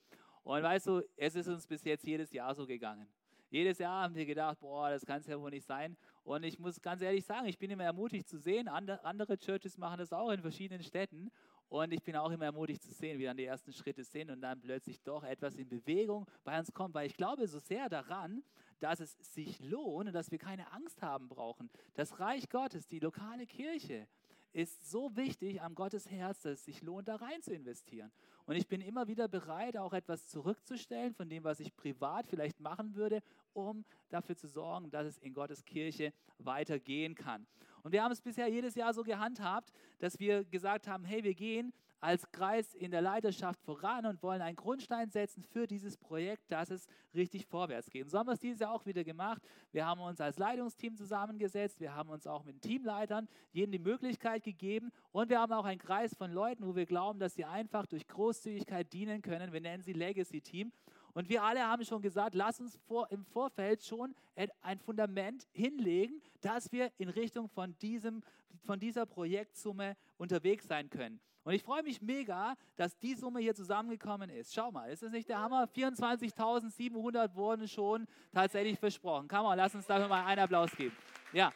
[0.45, 3.07] Und weißt du, es ist uns bis jetzt jedes Jahr so gegangen.
[3.49, 5.97] Jedes Jahr haben wir gedacht, boah, das kann es ja wohl nicht sein.
[6.23, 9.97] Und ich muss ganz ehrlich sagen, ich bin immer ermutigt zu sehen, andere Churches machen
[9.97, 11.31] das auch in verschiedenen Städten.
[11.67, 14.39] Und ich bin auch immer ermutigt zu sehen, wie dann die ersten Schritte sind und
[14.41, 18.43] dann plötzlich doch etwas in Bewegung bei uns kommt, weil ich glaube so sehr daran,
[18.79, 21.71] dass es sich lohnt und dass wir keine Angst haben brauchen.
[21.95, 24.07] Das Reich Gottes, die lokale Kirche,
[24.55, 28.09] ist so wichtig am Gottes Herz, dass es sich lohnt, da rein zu investieren.
[28.45, 32.61] Und ich bin immer wieder bereit, auch etwas zurückzustellen von dem, was ich privat vielleicht
[32.61, 37.45] machen würde, um dafür zu sorgen, dass es in Gottes Kirche weitergehen kann.
[37.83, 41.33] Und wir haben es bisher jedes Jahr so gehandhabt, dass wir gesagt haben, hey, wir
[41.33, 41.73] gehen
[42.05, 46.69] als Kreis in der Leiterschaft voran und wollen einen Grundstein setzen für dieses Projekt, dass
[46.69, 48.03] es richtig vorwärts geht.
[48.03, 49.41] Und so haben wir es dieses Jahr auch wieder gemacht.
[49.71, 54.43] Wir haben uns als Leitungsteam zusammengesetzt, wir haben uns auch mit Teamleitern jedem die Möglichkeit
[54.43, 57.87] gegeben und wir haben auch einen Kreis von Leuten, wo wir glauben, dass sie einfach
[57.87, 59.51] durch Großzügigkeit dienen können.
[59.51, 60.71] Wir nennen sie Legacy Team.
[61.13, 64.13] Und wir alle haben schon gesagt, lass uns vor, im Vorfeld schon
[64.61, 68.21] ein Fundament hinlegen, dass wir in Richtung von, diesem,
[68.63, 71.19] von dieser Projektsumme unterwegs sein können.
[71.45, 74.51] Und ich freue mich mega, dass die Summe hier zusammengekommen ist.
[74.51, 75.67] Schau mal, ist das nicht der Hammer?
[75.67, 79.27] 24.700 wurden schon tatsächlich versprochen.
[79.27, 80.97] Kann man, lass uns dafür mal einen Applaus geben.
[81.33, 81.53] Ja,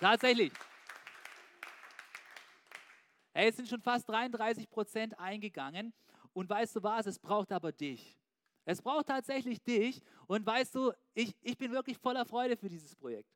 [0.00, 0.52] tatsächlich.
[3.34, 5.92] Ey, es sind schon fast 33 Prozent eingegangen.
[6.32, 7.06] Und weißt du was?
[7.06, 8.18] Es braucht aber dich.
[8.64, 10.02] Es braucht tatsächlich dich.
[10.26, 13.30] Und weißt du, ich, ich bin wirklich voller Freude für dieses Projekt.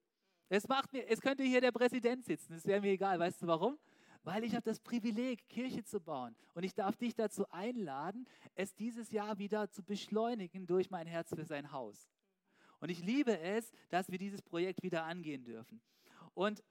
[0.49, 3.19] Es, macht mir, es könnte hier der Präsident sitzen, es wäre mir egal.
[3.21, 3.79] Weißt du warum?
[4.27, 6.35] Weil ich habe das Privileg, Kirche zu bauen.
[6.55, 11.33] Und ich darf dich dazu einladen, es dieses Jahr wieder zu beschleunigen durch mein Herz
[11.33, 12.11] für sein Haus.
[12.81, 15.81] Und ich liebe es, dass wir dieses Projekt wieder angehen dürfen.
[16.35, 16.65] Und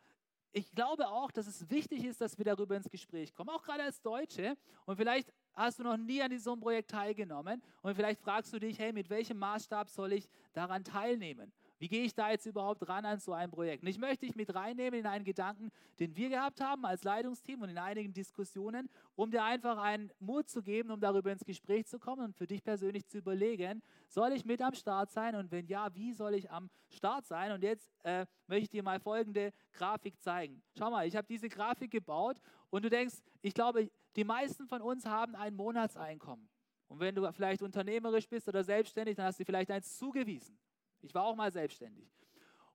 [0.51, 3.83] ich glaube auch, dass es wichtig ist, dass wir darüber ins Gespräch kommen, auch gerade
[3.83, 4.57] als Deutsche.
[4.85, 8.77] Und vielleicht hast du noch nie an diesem Projekt teilgenommen und vielleicht fragst du dich,
[8.79, 11.53] hey, mit welchem Maßstab soll ich daran teilnehmen?
[11.77, 13.83] Wie gehe ich da jetzt überhaupt ran an so ein Projekt?
[13.83, 17.61] Und ich möchte dich mit reinnehmen in einen Gedanken, den wir gehabt haben als Leitungsteam
[17.61, 21.85] und in einigen Diskussionen, um dir einfach einen Mut zu geben, um darüber ins Gespräch
[21.85, 25.51] zu kommen und für dich persönlich zu überlegen, soll ich mit am Start sein und
[25.51, 27.51] wenn ja, wie soll ich am Start sein?
[27.51, 30.63] Und jetzt äh, möchte ich dir mal folgende Grafik zeigen.
[30.77, 32.37] Schau mal, ich habe diese Grafik gebaut
[32.69, 36.47] und du denkst, ich glaube, die meisten von uns haben ein Monatseinkommen.
[36.87, 40.57] Und wenn du vielleicht unternehmerisch bist oder selbstständig, dann hast du vielleicht eins zugewiesen.
[41.05, 42.09] Ich war auch mal selbstständig.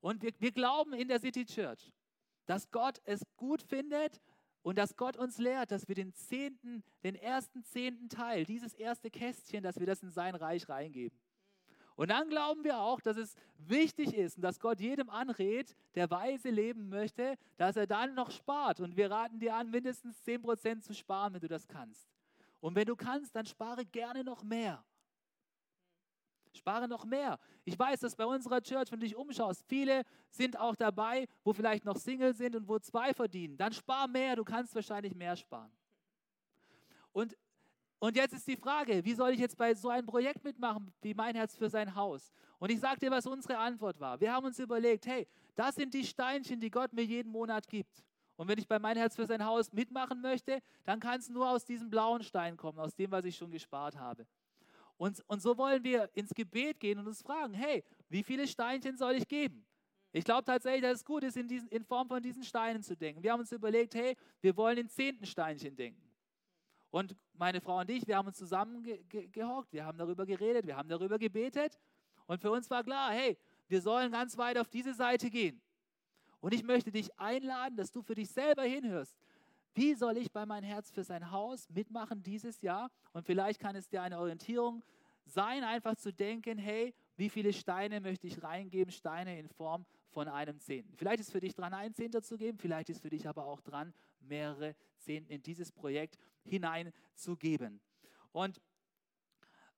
[0.01, 1.93] Und wir, wir glauben in der City Church,
[2.47, 4.21] dass Gott es gut findet
[4.63, 9.11] und dass Gott uns lehrt, dass wir den zehnten, den ersten zehnten Teil, dieses erste
[9.11, 11.19] Kästchen, dass wir das in sein Reich reingeben.
[11.97, 16.11] Und dann glauben wir auch, dass es wichtig ist und dass Gott jedem anrät, der
[16.11, 18.81] weise leben möchte, dass er dann noch spart.
[18.81, 22.09] Und wir raten dir an, mindestens 10% zu sparen, wenn du das kannst.
[22.61, 24.83] Und wenn du kannst, dann spare gerne noch mehr.
[26.53, 27.39] Spare noch mehr.
[27.65, 31.53] Ich weiß, dass bei unserer Church, wenn du dich umschaust, viele sind auch dabei, wo
[31.53, 33.57] vielleicht noch Single sind und wo zwei verdienen.
[33.57, 35.71] Dann spar mehr, du kannst wahrscheinlich mehr sparen.
[37.13, 37.37] Und,
[37.99, 41.15] und jetzt ist die Frage, wie soll ich jetzt bei so einem Projekt mitmachen, wie
[41.15, 42.33] mein Herz für sein Haus?
[42.59, 44.21] Und ich sage dir, was unsere Antwort war.
[44.21, 48.05] Wir haben uns überlegt, hey, das sind die Steinchen, die Gott mir jeden Monat gibt.
[48.37, 51.51] Und wenn ich bei mein Herz für sein Haus mitmachen möchte, dann kann es nur
[51.51, 54.27] aus diesem blauen Stein kommen, aus dem, was ich schon gespart habe.
[55.01, 58.99] Und, und so wollen wir ins Gebet gehen und uns fragen, hey, wie viele Steinchen
[58.99, 59.65] soll ich geben?
[60.13, 62.95] Ich glaube tatsächlich, dass es gut ist, in, diesen, in Form von diesen Steinen zu
[62.95, 63.23] denken.
[63.23, 66.03] Wir haben uns überlegt, hey, wir wollen in zehnten Steinchen denken.
[66.91, 70.91] Und meine Frau und ich, wir haben uns zusammengehockt, wir haben darüber geredet, wir haben
[70.91, 71.81] darüber gebetet.
[72.27, 73.39] Und für uns war klar, hey,
[73.69, 75.63] wir sollen ganz weit auf diese Seite gehen.
[76.41, 79.17] Und ich möchte dich einladen, dass du für dich selber hinhörst.
[79.75, 82.91] Wie soll ich bei mein Herz für sein Haus mitmachen dieses Jahr?
[83.13, 84.83] Und vielleicht kann es dir eine Orientierung
[85.27, 88.93] sein, einfach zu denken, hey, wie viele Steine möchte ich reingeben?
[88.93, 90.97] Steine in Form von einem Zehnten.
[90.97, 93.61] Vielleicht ist für dich dran, einen Zehnter zu geben, vielleicht ist für dich aber auch
[93.61, 97.81] dran, mehrere Zehnten in dieses Projekt hineinzugeben.
[98.33, 98.61] Und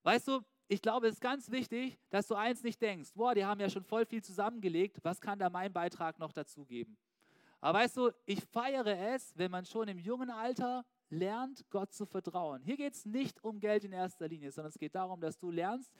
[0.03, 3.45] weißt du, ich glaube, es ist ganz wichtig, dass du eins nicht denkst, boah, die
[3.45, 6.97] haben ja schon voll viel zusammengelegt, was kann da mein Beitrag noch dazu geben?
[7.63, 12.05] Aber weißt du, ich feiere es, wenn man schon im jungen Alter lernt, Gott zu
[12.07, 12.61] vertrauen.
[12.61, 15.53] Hier geht es nicht um Geld in erster Linie, sondern es geht darum, dass du
[15.53, 15.93] lernst,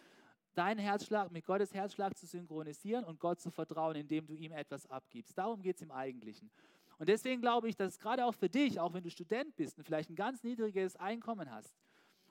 [0.55, 4.89] deinen Herzschlag mit Gottes Herzschlag zu synchronisieren und Gott zu vertrauen, indem du ihm etwas
[4.89, 5.39] abgibst.
[5.39, 6.51] Darum geht es im Eigentlichen.
[6.99, 9.85] Und deswegen glaube ich, dass gerade auch für dich, auch wenn du Student bist und
[9.85, 11.79] vielleicht ein ganz niedriges Einkommen hast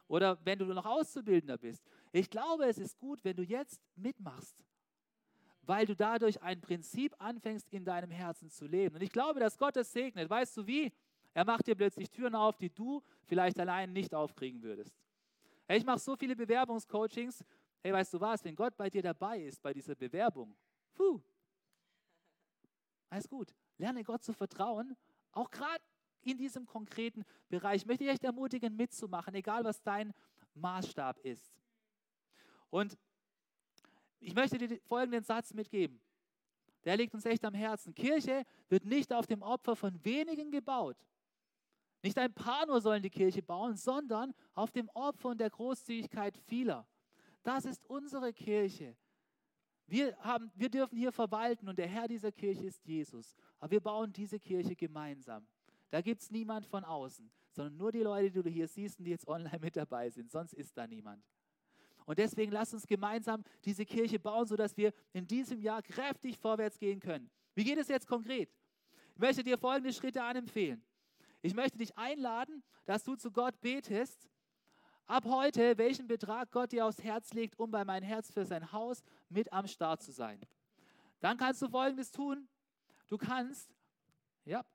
[0.10, 4.62] oder wenn du noch Auszubildender bist, ich glaube, es ist gut, wenn du jetzt mitmachst
[5.64, 8.96] weil du dadurch ein Prinzip anfängst, in deinem Herzen zu leben.
[8.96, 10.30] Und ich glaube, dass Gott es segnet.
[10.30, 10.92] Weißt du wie?
[11.34, 14.94] Er macht dir plötzlich Türen auf, die du vielleicht allein nicht aufkriegen würdest.
[15.68, 17.44] Hey, ich mache so viele Bewerbungscoachings.
[17.82, 18.44] Hey, weißt du was?
[18.44, 20.56] Wenn Gott bei dir dabei ist, bei dieser Bewerbung,
[20.94, 21.22] puh,
[23.10, 23.54] alles gut.
[23.78, 24.96] Lerne Gott zu vertrauen,
[25.32, 25.84] auch gerade
[26.22, 27.82] in diesem konkreten Bereich.
[27.82, 30.14] Ich möchte dich echt ermutigen, mitzumachen, egal was dein
[30.54, 31.54] Maßstab ist.
[32.70, 32.98] Und
[34.22, 36.00] ich möchte dir folgenden Satz mitgeben.
[36.86, 37.94] Der liegt uns echt am Herzen.
[37.94, 40.98] Kirche wird nicht auf dem Opfer von wenigen gebaut.
[42.04, 46.36] Nicht ein paar nur sollen die Kirche bauen, sondern auf dem Opfer und der Großzügigkeit
[46.38, 46.88] vieler.
[47.44, 48.96] Das ist unsere Kirche.
[49.86, 53.36] Wir, haben, wir dürfen hier verwalten und der Herr dieser Kirche ist Jesus.
[53.60, 55.46] Aber wir bauen diese Kirche gemeinsam.
[55.90, 59.06] Da gibt es niemand von außen, sondern nur die Leute, die du hier siehst und
[59.06, 60.32] die jetzt online mit dabei sind.
[60.32, 61.24] Sonst ist da niemand.
[62.12, 66.78] Und deswegen lasst uns gemeinsam diese Kirche bauen, sodass wir in diesem Jahr kräftig vorwärts
[66.78, 67.32] gehen können.
[67.56, 68.54] Wie geht es jetzt konkret?
[69.14, 70.84] Ich möchte dir folgende Schritte anempfehlen.
[71.42, 74.28] Ich möchte dich einladen, dass du zu Gott betest,
[75.06, 78.74] ab heute, welchen Betrag Gott dir aufs Herz legt, um bei mein Herz für sein
[78.74, 80.42] Haus mit am Start zu sein.
[81.22, 82.50] Dann kannst du folgendes tun.
[83.08, 83.74] Du kannst,
[84.44, 84.66] ja,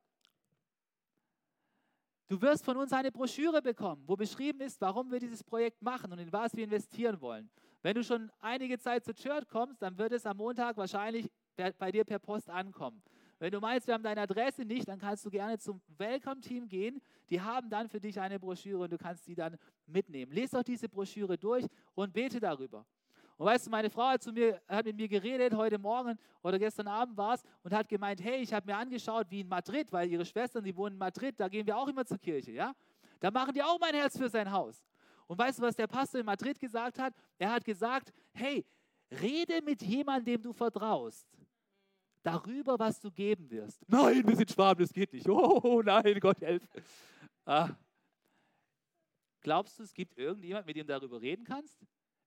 [2.29, 6.12] Du wirst von uns eine Broschüre bekommen, wo beschrieben ist, warum wir dieses Projekt machen
[6.12, 7.49] und in was wir investieren wollen.
[7.83, 11.31] Wenn du schon einige Zeit zur Church kommst, dann wird es am Montag wahrscheinlich
[11.79, 13.01] bei dir per Post ankommen.
[13.39, 17.01] Wenn du meinst, wir haben deine Adresse nicht, dann kannst du gerne zum Welcome-Team gehen.
[17.31, 19.57] Die haben dann für dich eine Broschüre und du kannst die dann
[19.87, 20.33] mitnehmen.
[20.33, 21.64] Lies doch diese Broschüre durch
[21.95, 22.85] und bete darüber.
[23.37, 26.59] Und weißt du, meine Frau hat, zu mir, hat mit mir geredet, heute Morgen oder
[26.59, 29.93] gestern Abend war es, und hat gemeint, hey, ich habe mir angeschaut, wie in Madrid,
[29.93, 32.74] weil ihre Schwestern, die wohnen in Madrid, da gehen wir auch immer zur Kirche, ja?
[33.20, 34.82] Da machen die auch mein Herz für sein Haus.
[35.26, 37.12] Und weißt du, was der Pastor in Madrid gesagt hat?
[37.39, 38.64] Er hat gesagt, hey,
[39.20, 41.26] rede mit jemandem, dem du vertraust,
[42.22, 43.84] darüber, was du geben wirst.
[43.89, 45.28] Nein, wir sind Schwaben, das geht nicht.
[45.28, 46.62] Oh nein, Gott helf.
[47.45, 47.70] Ah.
[49.41, 51.78] Glaubst du, es gibt irgendjemand, mit dem du darüber reden kannst?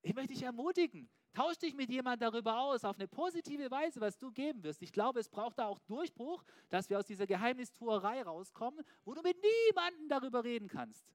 [0.01, 1.09] Ich möchte dich ermutigen.
[1.33, 4.81] Tausch dich mit jemandem darüber aus, auf eine positive Weise, was du geben wirst.
[4.81, 9.21] Ich glaube, es braucht da auch Durchbruch, dass wir aus dieser Geheimnistuerei rauskommen, wo du
[9.21, 11.05] mit niemandem darüber reden kannst.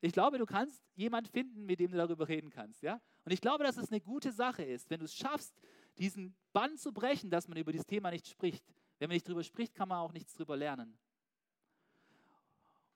[0.00, 2.82] Ich glaube, du kannst jemanden finden, mit dem du darüber reden kannst.
[2.82, 3.00] Ja?
[3.24, 5.54] Und ich glaube, dass es eine gute Sache ist, wenn du es schaffst,
[5.98, 8.64] diesen Bann zu brechen, dass man über dieses Thema nicht spricht.
[8.98, 10.98] Wenn man nicht darüber spricht, kann man auch nichts darüber lernen.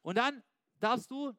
[0.02, 0.42] Und dann
[0.80, 1.32] darfst du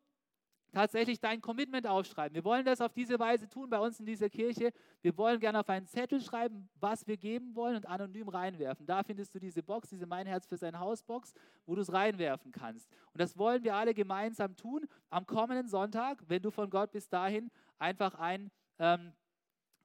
[0.72, 2.36] tatsächlich dein Commitment aufschreiben.
[2.36, 4.72] Wir wollen das auf diese Weise tun bei uns in dieser Kirche.
[5.02, 8.86] Wir wollen gerne auf einen Zettel schreiben, was wir geben wollen und anonym reinwerfen.
[8.86, 11.34] Da findest du diese Box, diese Mein Herz für sein Haus Box,
[11.66, 12.90] wo du es reinwerfen kannst.
[13.14, 17.08] Und das wollen wir alle gemeinsam tun am kommenden Sonntag, wenn du von Gott bis
[17.10, 17.50] dahin
[17.80, 19.14] einfach ein, ähm,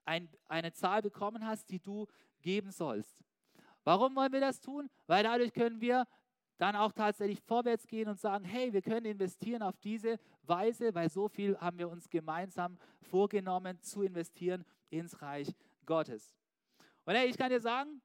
[0.04, 2.06] ein, eine Zahl bekommen hast, die du
[2.40, 3.22] geben sollst.
[3.84, 4.88] Warum wollen wir das tun?
[5.06, 6.06] Weil dadurch können wir
[6.58, 11.10] dann auch tatsächlich vorwärts gehen und sagen, hey, wir können investieren auf diese Weise, weil
[11.10, 15.48] so viel haben wir uns gemeinsam vorgenommen zu investieren ins Reich
[15.86, 16.34] Gottes.
[17.04, 18.00] Und hey, ich kann dir sagen,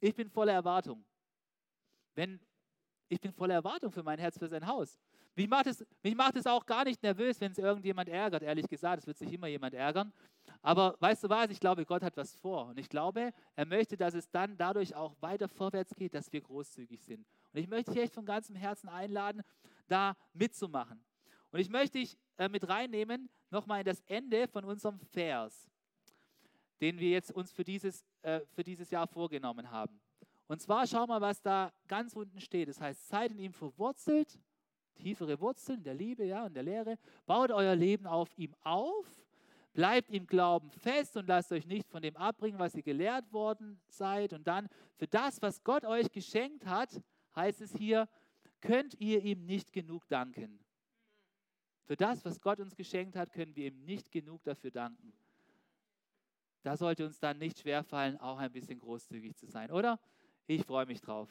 [0.00, 1.04] ich bin voller Erwartung.
[2.14, 2.40] Wenn,
[3.08, 4.98] ich bin voller Erwartung für mein Herz, für sein Haus.
[5.34, 8.68] Mich macht, es, mich macht es auch gar nicht nervös, wenn es irgendjemand ärgert, ehrlich
[8.68, 9.02] gesagt.
[9.02, 10.12] Es wird sich immer jemand ärgern.
[10.62, 12.66] Aber weißt du was, ich glaube, Gott hat was vor.
[12.66, 16.40] Und ich glaube, er möchte, dass es dann dadurch auch weiter vorwärts geht, dass wir
[16.40, 17.24] großzügig sind.
[17.52, 19.42] Und ich möchte dich echt von ganzem Herzen einladen,
[19.88, 21.02] da mitzumachen.
[21.50, 25.70] Und ich möchte dich äh, mit reinnehmen, nochmal in das Ende von unserem Vers,
[26.80, 30.00] den wir jetzt uns für dieses, äh, für dieses Jahr vorgenommen haben.
[30.46, 32.68] Und zwar schau mal, was da ganz unten steht.
[32.68, 34.38] Das heißt, seid in ihm verwurzelt,
[34.94, 36.98] tiefere Wurzeln der Liebe ja, und der Lehre.
[37.26, 39.06] Baut euer Leben auf ihm auf.
[39.74, 43.80] Bleibt im Glauben fest und lasst euch nicht von dem abbringen, was ihr gelehrt worden
[43.88, 44.32] seid.
[44.32, 47.00] Und dann für das, was Gott euch geschenkt hat,
[47.38, 48.08] heißt es hier,
[48.60, 50.58] könnt ihr ihm nicht genug danken.
[51.84, 55.12] Für das, was Gott uns geschenkt hat, können wir ihm nicht genug dafür danken.
[56.62, 59.98] Da sollte uns dann nicht schwerfallen, auch ein bisschen großzügig zu sein, oder?
[60.46, 61.28] Ich freue mich drauf.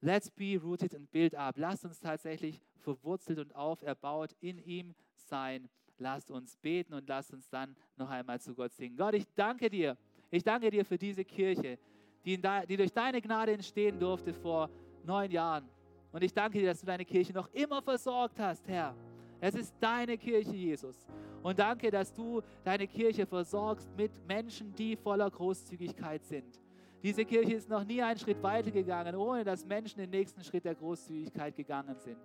[0.00, 1.56] Let's be rooted and build up.
[1.56, 5.68] Lasst uns tatsächlich verwurzelt und auferbaut in ihm sein.
[5.98, 8.96] Lasst uns beten und lasst uns dann noch einmal zu Gott singen.
[8.96, 9.96] Gott, ich danke dir.
[10.30, 11.78] Ich danke dir für diese Kirche,
[12.24, 14.70] die, de, die durch deine Gnade entstehen durfte vor
[15.04, 15.68] neun Jahren.
[16.12, 18.94] Und ich danke dir, dass du deine Kirche noch immer versorgt hast, Herr.
[19.40, 21.06] Es ist deine Kirche, Jesus.
[21.42, 26.60] Und danke, dass du deine Kirche versorgst mit Menschen, die voller Großzügigkeit sind.
[27.02, 30.64] Diese Kirche ist noch nie einen Schritt weiter gegangen, ohne dass Menschen den nächsten Schritt
[30.64, 32.16] der Großzügigkeit gegangen sind.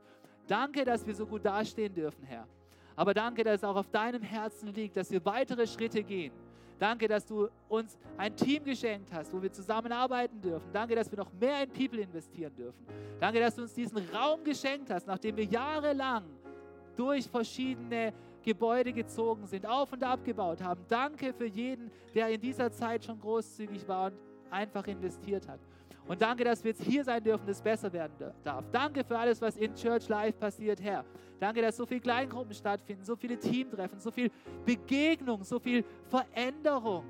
[0.47, 2.47] Danke, dass wir so gut dastehen dürfen, Herr.
[2.95, 6.31] Aber danke, dass es auch auf deinem Herzen liegt, dass wir weitere Schritte gehen.
[6.79, 10.69] Danke, dass du uns ein Team geschenkt hast, wo wir zusammenarbeiten dürfen.
[10.71, 12.85] Danke, dass wir noch mehr in People investieren dürfen.
[13.19, 16.23] Danke, dass du uns diesen Raum geschenkt hast, nachdem wir jahrelang
[16.95, 20.81] durch verschiedene Gebäude gezogen sind, auf und ab gebaut haben.
[20.87, 24.17] Danke für jeden, der in dieser Zeit schon großzügig war und
[24.49, 25.59] einfach investiert hat.
[26.09, 28.65] Und danke, dass wir jetzt hier sein dürfen, dass es besser werden darf.
[28.71, 31.05] Danke für alles, was in Church Life passiert, Herr.
[31.39, 34.31] Danke, dass so viele Kleingruppen stattfinden, so viele Teamtreffen, so viel
[34.65, 37.05] Begegnung, so viel Veränderung.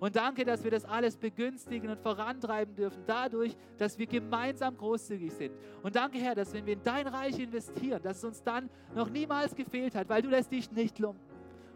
[0.00, 5.32] Und danke, dass wir das alles begünstigen und vorantreiben dürfen, dadurch, dass wir gemeinsam großzügig
[5.32, 5.54] sind.
[5.84, 9.10] Und danke, Herr, dass wenn wir in dein Reich investieren, dass es uns dann noch
[9.10, 11.22] niemals gefehlt hat, weil du lässt dich nicht lumpen.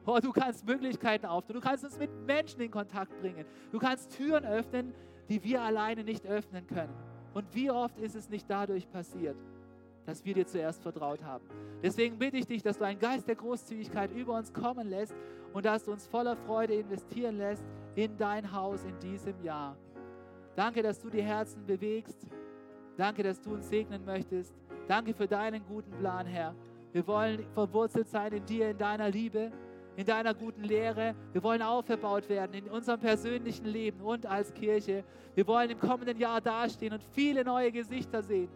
[0.06, 4.10] Oh, du kannst Möglichkeiten auftun, du kannst uns mit Menschen in Kontakt bringen, du kannst
[4.16, 4.92] Türen öffnen,
[5.28, 6.94] die wir alleine nicht öffnen können.
[7.32, 9.36] Und wie oft ist es nicht dadurch passiert,
[10.06, 11.44] dass wir dir zuerst vertraut haben.
[11.82, 15.14] Deswegen bitte ich dich, dass du einen Geist der Großzügigkeit über uns kommen lässt
[15.52, 17.64] und dass du uns voller Freude investieren lässt
[17.94, 19.76] in dein Haus in diesem Jahr.
[20.56, 22.28] Danke, dass du die Herzen bewegst.
[22.96, 24.54] Danke, dass du uns segnen möchtest.
[24.86, 26.54] Danke für deinen guten Plan, Herr.
[26.92, 29.50] Wir wollen verwurzelt sein in dir, in deiner Liebe
[29.96, 31.14] in deiner guten Lehre.
[31.32, 35.04] Wir wollen aufgebaut werden in unserem persönlichen Leben und als Kirche.
[35.34, 38.48] Wir wollen im kommenden Jahr dastehen und viele neue Gesichter sehen,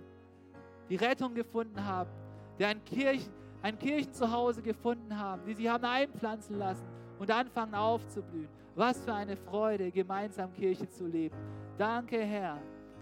[0.89, 2.11] die Rettung gefunden haben,
[2.59, 3.33] die ein, Kirchen,
[3.63, 6.87] ein Kirchenzuhause gefunden haben, die sie haben einpflanzen lassen
[7.19, 8.49] und anfangen aufzublühen.
[8.75, 11.37] Was für eine Freude, gemeinsam Kirche zu leben.
[11.77, 12.59] Danke, Herr.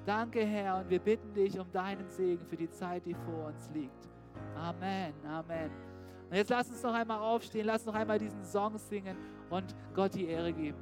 [0.07, 3.69] Danke, Herr, und wir bitten dich um deinen Segen für die Zeit, die vor uns
[3.75, 4.09] liegt.
[4.55, 5.86] Amen, Amen.
[6.31, 9.17] Und jetzt lass uns noch einmal aufstehen, lass noch einmal diesen Song singen
[9.51, 10.79] und Gott die Ehre geben.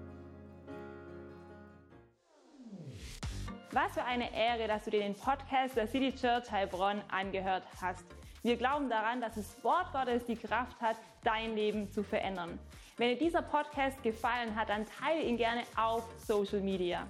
[3.73, 8.07] Was für eine Ehre, dass du dir den Podcast der City Church Heilbronn angehört hast.
[8.43, 12.59] Wir glauben daran, dass das Wort Gottes die Kraft hat, dein Leben zu verändern.
[12.97, 17.09] Wenn dir dieser Podcast gefallen hat, dann teile ihn gerne auf Social Media.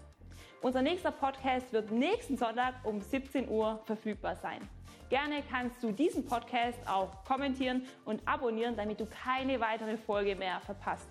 [0.63, 4.67] Unser nächster Podcast wird nächsten Sonntag um 17 Uhr verfügbar sein.
[5.09, 10.61] Gerne kannst du diesen Podcast auch kommentieren und abonnieren, damit du keine weitere Folge mehr
[10.61, 11.09] verpasst.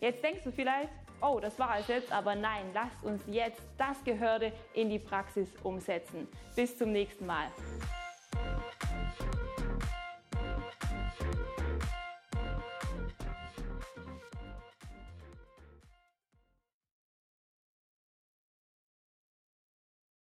[0.00, 0.90] Jetzt denkst du vielleicht,
[1.22, 5.48] oh, das war es jetzt, aber nein, lass uns jetzt das Gehörde in die Praxis
[5.62, 6.28] umsetzen.
[6.54, 7.48] Bis zum nächsten Mal.